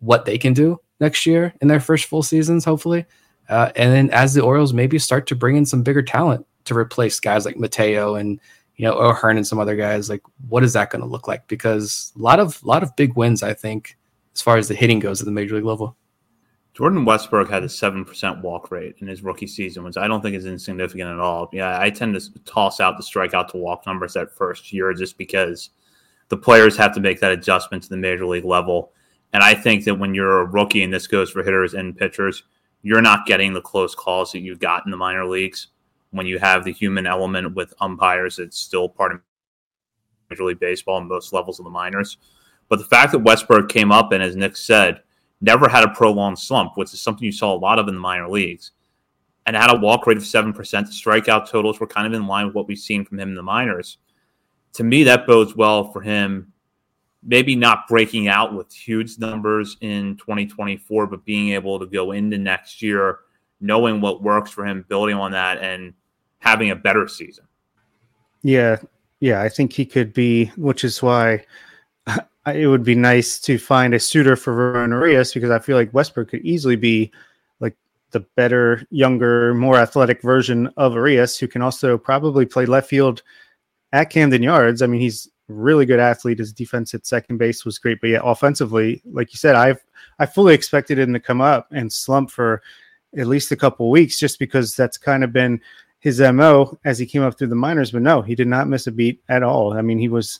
what 0.00 0.24
they 0.24 0.36
can 0.36 0.52
do 0.52 0.80
next 0.98 1.26
year 1.26 1.54
in 1.60 1.68
their 1.68 1.78
first 1.78 2.06
full 2.06 2.24
seasons, 2.24 2.64
hopefully. 2.64 3.06
Uh, 3.48 3.70
and 3.76 3.92
then 3.92 4.10
as 4.10 4.34
the 4.34 4.42
Orioles 4.42 4.72
maybe 4.72 4.98
start 4.98 5.26
to 5.28 5.36
bring 5.36 5.56
in 5.56 5.64
some 5.64 5.82
bigger 5.84 6.02
talent 6.02 6.44
to 6.64 6.76
replace 6.76 7.20
guys 7.20 7.44
like 7.44 7.56
Mateo 7.56 8.16
and 8.16 8.40
you 8.76 8.84
know 8.84 8.94
O'Hearn 8.94 9.36
and 9.36 9.46
some 9.46 9.58
other 9.58 9.76
guys, 9.76 10.08
like 10.10 10.22
what 10.48 10.62
is 10.62 10.74
that 10.74 10.90
going 10.90 11.02
to 11.02 11.08
look 11.08 11.28
like? 11.28 11.46
Because 11.48 12.12
a 12.16 12.18
lot 12.20 12.40
of 12.40 12.62
lot 12.64 12.82
of 12.82 12.94
big 12.96 13.16
wins, 13.16 13.42
I 13.42 13.54
think, 13.54 13.96
as 14.34 14.42
far 14.42 14.56
as 14.56 14.68
the 14.68 14.74
hitting 14.74 14.98
goes 14.98 15.20
at 15.20 15.24
the 15.24 15.32
major 15.32 15.56
league 15.56 15.64
level. 15.64 15.96
Jordan 16.74 17.06
Westburg 17.06 17.48
had 17.48 17.64
a 17.64 17.70
seven 17.70 18.04
percent 18.04 18.42
walk 18.42 18.70
rate 18.70 18.96
in 18.98 19.08
his 19.08 19.22
rookie 19.22 19.46
season, 19.46 19.82
which 19.82 19.96
I 19.96 20.06
don't 20.06 20.20
think 20.20 20.36
is 20.36 20.44
insignificant 20.44 21.08
at 21.08 21.18
all. 21.18 21.48
Yeah, 21.52 21.80
I 21.80 21.88
tend 21.88 22.20
to 22.20 22.38
toss 22.44 22.80
out 22.80 22.98
the 22.98 23.02
strikeout 23.02 23.48
to 23.48 23.56
walk 23.56 23.86
numbers 23.86 24.12
that 24.12 24.36
first 24.36 24.70
year 24.74 24.92
just 24.92 25.16
because 25.16 25.70
the 26.28 26.36
players 26.36 26.76
have 26.76 26.92
to 26.94 27.00
make 27.00 27.20
that 27.20 27.32
adjustment 27.32 27.82
to 27.84 27.88
the 27.88 27.96
major 27.96 28.26
league 28.26 28.44
level. 28.44 28.92
And 29.32 29.42
I 29.42 29.54
think 29.54 29.84
that 29.84 29.94
when 29.94 30.14
you're 30.14 30.40
a 30.40 30.44
rookie, 30.44 30.82
and 30.82 30.92
this 30.92 31.06
goes 31.06 31.30
for 31.30 31.42
hitters 31.42 31.72
and 31.72 31.96
pitchers, 31.96 32.42
you're 32.82 33.02
not 33.02 33.26
getting 33.26 33.54
the 33.54 33.60
close 33.60 33.94
calls 33.94 34.32
that 34.32 34.40
you 34.40 34.54
got 34.54 34.84
in 34.84 34.90
the 34.90 34.96
minor 34.96 35.24
leagues. 35.24 35.68
When 36.16 36.26
you 36.26 36.38
have 36.38 36.64
the 36.64 36.72
human 36.72 37.06
element 37.06 37.54
with 37.54 37.74
umpires, 37.78 38.38
it's 38.38 38.58
still 38.58 38.88
part 38.88 39.12
of 39.12 39.20
Major 40.30 40.44
League 40.44 40.58
Baseball 40.58 40.96
and 40.98 41.06
most 41.06 41.32
levels 41.34 41.60
of 41.60 41.64
the 41.64 41.70
minors. 41.70 42.16
But 42.68 42.78
the 42.78 42.86
fact 42.86 43.12
that 43.12 43.22
Westburg 43.22 43.68
came 43.68 43.92
up 43.92 44.12
and, 44.12 44.22
as 44.22 44.34
Nick 44.34 44.56
said, 44.56 45.02
never 45.42 45.68
had 45.68 45.84
a 45.84 45.94
prolonged 45.94 46.38
slump, 46.38 46.72
which 46.76 46.94
is 46.94 47.02
something 47.02 47.24
you 47.24 47.32
saw 47.32 47.54
a 47.54 47.58
lot 47.58 47.78
of 47.78 47.86
in 47.86 47.94
the 47.94 48.00
minor 48.00 48.30
leagues, 48.30 48.72
and 49.44 49.54
had 49.54 49.70
a 49.70 49.78
walk 49.78 50.06
rate 50.06 50.16
of 50.16 50.22
7%. 50.22 50.54
The 50.54 50.86
strikeout 50.86 51.50
totals 51.50 51.78
were 51.78 51.86
kind 51.86 52.06
of 52.06 52.14
in 52.14 52.26
line 52.26 52.46
with 52.46 52.54
what 52.54 52.66
we've 52.66 52.78
seen 52.78 53.04
from 53.04 53.18
him 53.18 53.28
in 53.28 53.34
the 53.34 53.42
minors. 53.42 53.98
To 54.72 54.84
me, 54.84 55.04
that 55.04 55.26
bodes 55.26 55.54
well 55.54 55.92
for 55.92 56.00
him, 56.00 56.50
maybe 57.22 57.54
not 57.54 57.88
breaking 57.88 58.26
out 58.26 58.54
with 58.54 58.72
huge 58.72 59.18
numbers 59.18 59.76
in 59.82 60.16
2024, 60.16 61.08
but 61.08 61.26
being 61.26 61.50
able 61.50 61.78
to 61.78 61.86
go 61.86 62.12
into 62.12 62.38
next 62.38 62.80
year 62.80 63.18
knowing 63.60 64.00
what 64.00 64.22
works 64.22 64.50
for 64.50 64.66
him, 64.66 64.84
building 64.88 65.16
on 65.16 65.32
that, 65.32 65.58
and 65.58 65.94
having 66.38 66.70
a 66.70 66.76
better 66.76 67.08
season. 67.08 67.44
Yeah. 68.42 68.76
Yeah. 69.20 69.42
I 69.42 69.48
think 69.48 69.72
he 69.72 69.84
could 69.84 70.12
be, 70.12 70.46
which 70.56 70.84
is 70.84 71.02
why 71.02 71.44
it 72.46 72.68
would 72.68 72.84
be 72.84 72.94
nice 72.94 73.40
to 73.40 73.58
find 73.58 73.94
a 73.94 74.00
suitor 74.00 74.36
for 74.36 74.54
Ramon 74.54 74.90
Urias 74.90 75.34
because 75.34 75.50
I 75.50 75.58
feel 75.58 75.76
like 75.76 75.92
Westburg 75.92 76.28
could 76.28 76.44
easily 76.44 76.76
be 76.76 77.10
like 77.60 77.76
the 78.10 78.20
better, 78.20 78.86
younger, 78.90 79.54
more 79.54 79.76
athletic 79.76 80.22
version 80.22 80.70
of 80.76 80.94
Urias, 80.94 81.38
who 81.38 81.48
can 81.48 81.62
also 81.62 81.98
probably 81.98 82.46
play 82.46 82.66
left 82.66 82.88
field 82.88 83.22
at 83.92 84.10
Camden 84.10 84.42
Yards. 84.42 84.82
I 84.82 84.86
mean, 84.86 85.00
he's 85.00 85.28
really 85.48 85.86
good 85.86 86.00
athlete. 86.00 86.38
His 86.38 86.52
defense 86.52 86.94
at 86.94 87.06
second 87.06 87.38
base 87.38 87.64
was 87.64 87.78
great, 87.78 88.00
but 88.00 88.10
yeah, 88.10 88.20
offensively, 88.22 89.02
like 89.04 89.32
you 89.32 89.38
said, 89.38 89.54
I've 89.54 89.82
I 90.18 90.26
fully 90.26 90.54
expected 90.54 90.98
him 90.98 91.12
to 91.12 91.20
come 91.20 91.40
up 91.40 91.68
and 91.72 91.92
slump 91.92 92.30
for 92.30 92.62
at 93.16 93.26
least 93.26 93.52
a 93.52 93.56
couple 93.56 93.90
weeks, 93.90 94.18
just 94.18 94.38
because 94.38 94.74
that's 94.74 94.98
kind 94.98 95.24
of 95.24 95.32
been 95.32 95.60
his 96.06 96.20
mo 96.20 96.78
as 96.84 97.00
he 97.00 97.04
came 97.04 97.22
up 97.22 97.36
through 97.36 97.48
the 97.48 97.56
minors. 97.56 97.90
But 97.90 98.02
no, 98.02 98.22
he 98.22 98.36
did 98.36 98.46
not 98.46 98.68
miss 98.68 98.86
a 98.86 98.92
beat 98.92 99.20
at 99.28 99.42
all. 99.42 99.72
I 99.72 99.82
mean, 99.82 99.98
he 99.98 100.08
was 100.08 100.38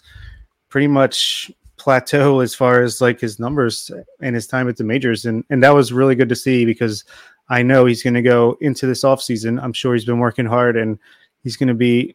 pretty 0.68 0.86
much 0.86 1.50
plateau 1.76 2.38
as 2.38 2.54
far 2.54 2.82
as 2.82 3.00
like 3.00 3.18
his 3.18 3.40
numbers 3.40 3.90
and 4.20 4.36
his 4.36 4.46
time 4.46 4.68
at 4.68 4.76
the 4.76 4.84
majors 4.84 5.24
and 5.24 5.44
and 5.50 5.62
that 5.64 5.74
was 5.74 5.92
really 5.92 6.14
good 6.14 6.28
to 6.28 6.36
see 6.36 6.64
because 6.64 7.04
I 7.48 7.64
know 7.64 7.84
he's 7.84 8.00
going 8.00 8.14
to 8.14 8.22
go 8.22 8.56
into 8.60 8.86
this 8.86 9.02
offseason. 9.02 9.60
I'm 9.60 9.72
sure 9.72 9.94
he's 9.94 10.04
been 10.04 10.20
working 10.20 10.46
hard 10.46 10.76
and 10.76 11.00
he's 11.42 11.56
going 11.56 11.66
to 11.66 11.74
be 11.74 12.14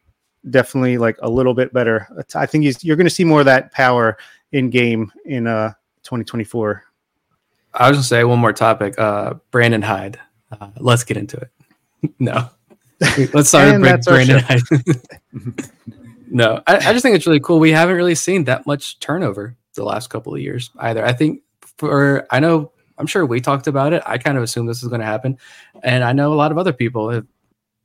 definitely 0.50 0.98
like 0.98 1.18
a 1.22 1.30
little 1.30 1.54
bit 1.54 1.74
better. 1.74 2.08
I 2.34 2.46
think 2.46 2.64
he's 2.64 2.82
you're 2.86 2.96
going 2.96 3.06
to 3.06 3.14
see 3.14 3.26
more 3.26 3.42
of 3.42 3.48
that 3.48 3.74
power 3.74 4.18
in 4.54 4.70
game 4.70 5.12
in 5.26 5.46
uh 5.46 5.74
2024. 6.04 6.86
I 7.74 7.90
was 7.90 7.96
going 7.98 8.02
to 8.02 8.08
say 8.08 8.24
one 8.24 8.40
more 8.40 8.54
topic. 8.54 8.98
Uh, 8.98 9.34
Brandon 9.52 9.82
Hyde. 9.82 10.18
Uh, 10.52 10.70
let's 10.78 11.04
get 11.04 11.18
into 11.18 11.38
it. 11.38 12.14
no, 12.20 12.50
let's 13.34 13.50
start 13.50 13.82
with 13.82 14.06
Brandon 14.06 14.40
Hyde. 14.40 14.62
no, 16.30 16.62
I, 16.68 16.76
I 16.76 16.94
just 16.94 17.02
think 17.02 17.16
it's 17.16 17.26
really 17.26 17.40
cool. 17.40 17.60
We 17.60 17.72
haven't 17.72 17.96
really 17.96 18.16
seen 18.16 18.44
that 18.46 18.68
much 18.68 19.00
turnover 19.00 19.56
the 19.74 19.84
last 19.84 20.10
couple 20.10 20.34
of 20.34 20.42
years 20.42 20.70
either. 20.80 21.06
I 21.06 21.14
think 21.14 21.42
for 21.78 22.28
I 22.30 22.40
know 22.40 22.72
I'm 22.98 23.08
sure 23.08 23.26
we 23.26 23.42
talked 23.42 23.68
about 23.68 23.94
it. 23.94 24.04
I 24.06 24.18
kind 24.18 24.38
of 24.38 24.44
assumed 24.44 24.70
this 24.70 24.84
was 24.84 24.90
going 24.90 25.02
to 25.02 25.08
happen, 25.08 25.38
and 25.84 26.04
I 26.04 26.14
know 26.14 26.34
a 26.34 26.36
lot 26.36 26.52
of 26.52 26.58
other 26.58 26.74
people 26.74 27.10
have 27.10 27.26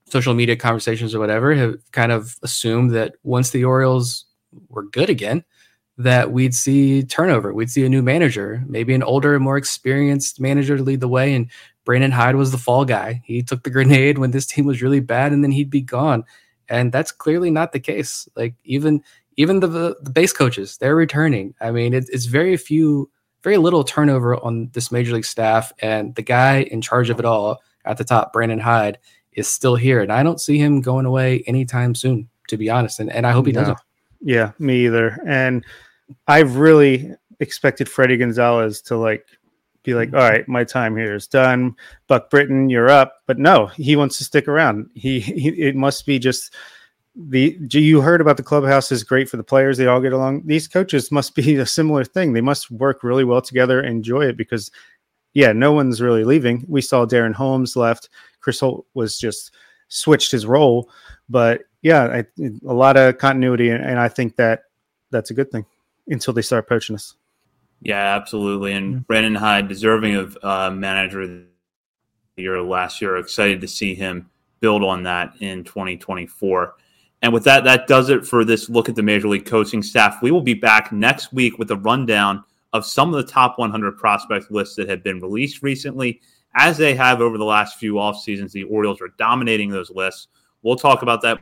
social 0.08 0.34
media 0.34 0.56
conversations 0.56 1.14
or 1.14 1.18
whatever 1.18 1.54
have 1.54 1.76
kind 1.92 2.12
of 2.12 2.36
assumed 2.42 2.92
that 2.92 3.14
once 3.22 3.50
the 3.50 3.64
Orioles 3.64 4.26
were 4.68 4.84
good 4.84 5.10
again, 5.10 5.44
that 5.98 6.30
we'd 6.30 6.54
see 6.54 7.02
turnover, 7.02 7.52
we'd 7.54 7.70
see 7.70 7.84
a 7.84 7.88
new 7.88 8.02
manager, 8.02 8.62
maybe 8.66 8.94
an 8.94 9.02
older, 9.02 9.38
more 9.40 9.56
experienced 9.56 10.40
manager 10.40 10.76
to 10.76 10.82
lead 10.82 11.00
the 11.00 11.08
way. 11.08 11.34
And 11.34 11.50
Brandon 11.86 12.10
Hyde 12.10 12.34
was 12.34 12.50
the 12.50 12.58
fall 12.58 12.84
guy. 12.84 13.22
He 13.24 13.42
took 13.42 13.62
the 13.62 13.70
grenade 13.70 14.18
when 14.18 14.32
this 14.32 14.44
team 14.44 14.66
was 14.66 14.82
really 14.82 15.00
bad, 15.00 15.32
and 15.32 15.42
then 15.42 15.52
he'd 15.52 15.70
be 15.70 15.80
gone. 15.80 16.24
And 16.68 16.92
that's 16.92 17.12
clearly 17.12 17.50
not 17.50 17.72
the 17.72 17.80
case. 17.80 18.28
Like 18.36 18.54
even 18.64 19.02
even 19.36 19.60
the 19.60 19.96
the 20.02 20.10
base 20.10 20.32
coaches, 20.32 20.76
they're 20.76 20.96
returning. 20.96 21.54
I 21.60 21.70
mean, 21.70 21.94
it, 21.94 22.06
it's 22.12 22.26
very 22.26 22.56
few, 22.56 23.08
very 23.42 23.56
little 23.56 23.84
turnover 23.84 24.36
on 24.36 24.68
this 24.72 24.90
major 24.90 25.14
league 25.14 25.24
staff, 25.24 25.72
and 25.78 26.14
the 26.16 26.22
guy 26.22 26.62
in 26.62 26.82
charge 26.82 27.08
of 27.08 27.18
it 27.18 27.24
all 27.24 27.62
at 27.84 27.98
the 27.98 28.04
top, 28.04 28.32
Brandon 28.32 28.58
Hyde, 28.58 28.98
is 29.32 29.46
still 29.46 29.76
here, 29.76 30.02
and 30.02 30.12
I 30.12 30.24
don't 30.24 30.40
see 30.40 30.58
him 30.58 30.80
going 30.80 31.06
away 31.06 31.44
anytime 31.46 31.94
soon. 31.94 32.28
To 32.48 32.56
be 32.56 32.68
honest, 32.68 33.00
and, 33.00 33.10
and 33.10 33.26
I 33.26 33.32
hope 33.32 33.46
he 33.46 33.52
no. 33.52 33.60
doesn't. 33.60 33.78
Yeah, 34.20 34.52
me 34.58 34.86
either. 34.86 35.18
And 35.26 35.64
I've 36.26 36.56
really 36.56 37.12
expected 37.40 37.86
Fredi 37.86 38.18
Gonzalez 38.18 38.80
to 38.82 38.96
like 38.96 39.26
be 39.86 39.94
like, 39.94 40.08
mm-hmm. 40.08 40.18
all 40.18 40.28
right, 40.28 40.46
my 40.48 40.64
time 40.64 40.96
here 40.96 41.14
is 41.14 41.26
done. 41.26 41.74
Buck 42.08 42.28
Britton, 42.28 42.68
you're 42.68 42.90
up. 42.90 43.22
But 43.26 43.38
no, 43.38 43.66
he 43.66 43.96
wants 43.96 44.18
to 44.18 44.24
stick 44.24 44.48
around. 44.48 44.90
He, 44.94 45.20
he 45.20 45.48
it 45.48 45.76
must 45.76 46.04
be 46.04 46.18
just 46.18 46.52
the 47.14 47.56
you 47.70 48.02
heard 48.02 48.20
about 48.20 48.36
the 48.36 48.42
clubhouse 48.42 48.92
is 48.92 49.02
great 49.02 49.28
for 49.28 49.38
the 49.38 49.42
players. 49.42 49.78
They 49.78 49.86
all 49.86 50.00
get 50.00 50.12
along. 50.12 50.42
These 50.44 50.68
coaches 50.68 51.10
must 51.10 51.34
be 51.34 51.54
a 51.56 51.66
similar 51.66 52.04
thing. 52.04 52.32
They 52.32 52.42
must 52.42 52.70
work 52.70 53.02
really 53.02 53.24
well 53.24 53.40
together, 53.40 53.80
enjoy 53.80 54.26
it 54.26 54.36
because 54.36 54.70
yeah, 55.32 55.52
no 55.52 55.72
one's 55.72 56.00
really 56.00 56.24
leaving. 56.24 56.64
We 56.68 56.80
saw 56.80 57.04
Darren 57.04 57.34
Holmes 57.34 57.76
left. 57.76 58.08
Chris 58.40 58.60
Holt 58.60 58.86
was 58.94 59.18
just 59.18 59.54
switched 59.88 60.30
his 60.32 60.46
role, 60.46 60.90
but 61.28 61.62
yeah, 61.82 62.04
I, 62.04 62.42
a 62.66 62.72
lot 62.72 62.96
of 62.96 63.18
continuity, 63.18 63.68
and, 63.68 63.84
and, 63.84 63.98
I 64.00 64.08
think 64.08 64.36
that 64.36 64.64
that's 65.10 65.30
a 65.30 65.34
good 65.34 65.52
thing 65.52 65.66
until 66.08 66.34
they 66.34 66.42
start 66.42 66.68
poaching 66.68 66.96
us. 66.96 67.14
Yeah, 67.80 68.16
absolutely. 68.16 68.72
And. 68.72 69.06
Brandon 69.06 69.34
Hyde, 69.34 69.68
deserving 69.68 70.16
of 70.16 70.38
uh, 70.42 70.70
manager 70.70 71.22
of 71.22 71.28
the 71.28 71.46
year 72.36 72.60
last 72.62 73.00
year, 73.00 73.16
excited 73.16 73.60
to 73.60 73.68
see 73.68 73.94
him 73.94 74.30
build 74.60 74.82
on 74.82 75.02
that 75.04 75.34
in 75.40 75.64
2024. 75.64 76.74
And 77.22 77.32
with 77.32 77.44
that, 77.44 77.64
that 77.64 77.86
does 77.86 78.10
it 78.10 78.26
for 78.26 78.44
this 78.44 78.68
look 78.68 78.88
at 78.88 78.94
the 78.94 79.02
Major 79.02 79.28
League 79.28 79.46
coaching 79.46 79.82
staff. 79.82 80.22
We 80.22 80.30
will 80.30 80.42
be 80.42 80.54
back 80.54 80.92
next 80.92 81.32
week 81.32 81.58
with 81.58 81.70
a 81.70 81.76
rundown 81.76 82.44
of 82.72 82.84
some 82.84 83.12
of 83.12 83.24
the 83.24 83.32
top 83.32 83.58
100 83.58 83.96
prospect 83.96 84.50
lists 84.50 84.76
that 84.76 84.88
have 84.88 85.02
been 85.02 85.20
released 85.20 85.62
recently 85.62 86.20
as 86.56 86.76
they 86.76 86.94
have 86.94 87.20
over 87.20 87.38
the 87.38 87.44
last 87.44 87.78
few 87.78 87.98
off 87.98 88.20
seasons. 88.20 88.52
The 88.52 88.64
Orioles 88.64 89.00
are 89.00 89.14
dominating 89.18 89.70
those 89.70 89.90
lists. 89.90 90.28
We'll 90.62 90.76
talk 90.76 91.02
about 91.02 91.22
that 91.22 91.40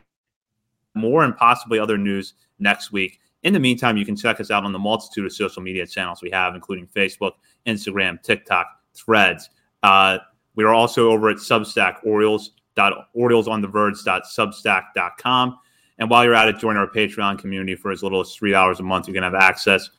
more 0.93 1.23
and 1.23 1.35
possibly 1.35 1.77
other 1.77 1.97
news 1.97 2.35
next 2.59 2.91
week. 2.91 3.19
In 3.45 3.53
the 3.53 3.59
meantime, 3.59 3.95
you 3.95 4.05
can 4.05 4.17
check 4.17 4.41
us 4.41 4.51
out 4.51 4.65
on 4.65 4.73
the 4.73 4.79
multitude 4.79 5.25
of 5.25 5.31
social 5.31 5.61
media 5.61 5.87
channels 5.87 6.21
we 6.21 6.29
have, 6.31 6.55
including 6.55 6.87
Facebook, 6.87 7.31
Instagram, 7.65 8.21
TikTok, 8.21 8.67
Threads. 8.93 9.49
Uh, 9.83 10.17
we 10.55 10.65
are 10.65 10.73
also 10.73 11.11
over 11.11 11.29
at 11.29 11.37
Substack, 11.37 11.99
Orioles. 12.03 12.51
OriolesOnTheVerge.substack.com. 12.77 15.59
And 15.97 16.09
while 16.09 16.25
you're 16.25 16.33
at 16.33 16.49
it, 16.49 16.57
join 16.57 16.75
our 16.75 16.89
Patreon 16.89 17.39
community 17.39 17.75
for 17.75 17.91
as 17.91 18.03
little 18.03 18.19
as 18.19 18.35
three 18.35 18.51
dollars 18.51 18.81
a 18.81 18.83
month. 18.83 19.07
You 19.07 19.13
can 19.13 19.23
have 19.23 19.33
access 19.33 19.89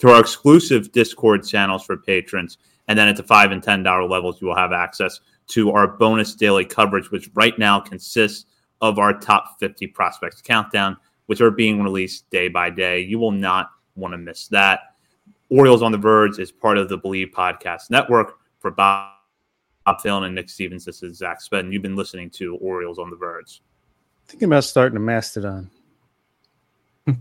to 0.00 0.10
our 0.10 0.20
exclusive 0.20 0.92
Discord 0.92 1.46
channels 1.46 1.82
for 1.82 1.96
patrons 1.96 2.58
and 2.90 2.98
then 2.98 3.06
at 3.06 3.16
the 3.16 3.22
five 3.22 3.52
and 3.52 3.62
ten 3.62 3.84
dollar 3.84 4.04
levels, 4.04 4.40
you 4.40 4.48
will 4.48 4.56
have 4.56 4.72
access 4.72 5.20
to 5.50 5.70
our 5.70 5.86
bonus 5.86 6.34
daily 6.34 6.64
coverage, 6.64 7.12
which 7.12 7.30
right 7.34 7.56
now 7.56 7.78
consists 7.78 8.46
of 8.80 8.98
our 8.98 9.16
top 9.16 9.60
50 9.60 9.86
prospects 9.86 10.42
countdown, 10.42 10.96
which 11.30 11.40
are 11.40 11.52
being 11.52 11.80
released 11.80 12.28
day 12.30 12.48
by 12.48 12.68
day. 12.68 12.98
You 12.98 13.16
will 13.20 13.30
not 13.30 13.70
want 13.94 14.10
to 14.14 14.18
miss 14.18 14.48
that. 14.48 14.80
Orioles 15.48 15.80
on 15.80 15.92
the 15.92 15.98
Verge 15.98 16.40
is 16.40 16.50
part 16.50 16.76
of 16.76 16.88
the 16.88 16.98
Believe 16.98 17.28
Podcast 17.28 17.88
Network. 17.88 18.40
For 18.58 18.72
Bob, 18.72 19.12
Bob 19.86 20.00
Phelan 20.00 20.24
and 20.24 20.34
Nick 20.34 20.48
Stevens, 20.50 20.84
this 20.84 21.04
is 21.04 21.18
Zach 21.18 21.38
Spedden. 21.40 21.72
You've 21.72 21.82
been 21.82 21.94
listening 21.94 22.30
to 22.30 22.56
Orioles 22.56 22.98
on 22.98 23.10
the 23.10 23.16
Verge. 23.16 23.62
Thinking 24.26 24.46
about 24.46 24.64
starting 24.64 24.96
a 24.96 25.00
Mastodon. 25.00 25.70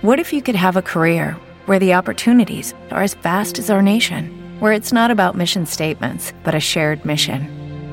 what 0.00 0.18
if 0.18 0.32
you 0.32 0.40
could 0.40 0.56
have 0.56 0.78
a 0.78 0.82
career 0.82 1.36
where 1.66 1.78
the 1.78 1.92
opportunities 1.92 2.72
are 2.92 3.02
as 3.02 3.12
vast 3.12 3.58
as 3.58 3.68
our 3.68 3.82
nation, 3.82 4.58
where 4.58 4.72
it's 4.72 4.90
not 4.90 5.10
about 5.10 5.36
mission 5.36 5.66
statements, 5.66 6.32
but 6.44 6.54
a 6.54 6.60
shared 6.60 7.04
mission. 7.04 7.59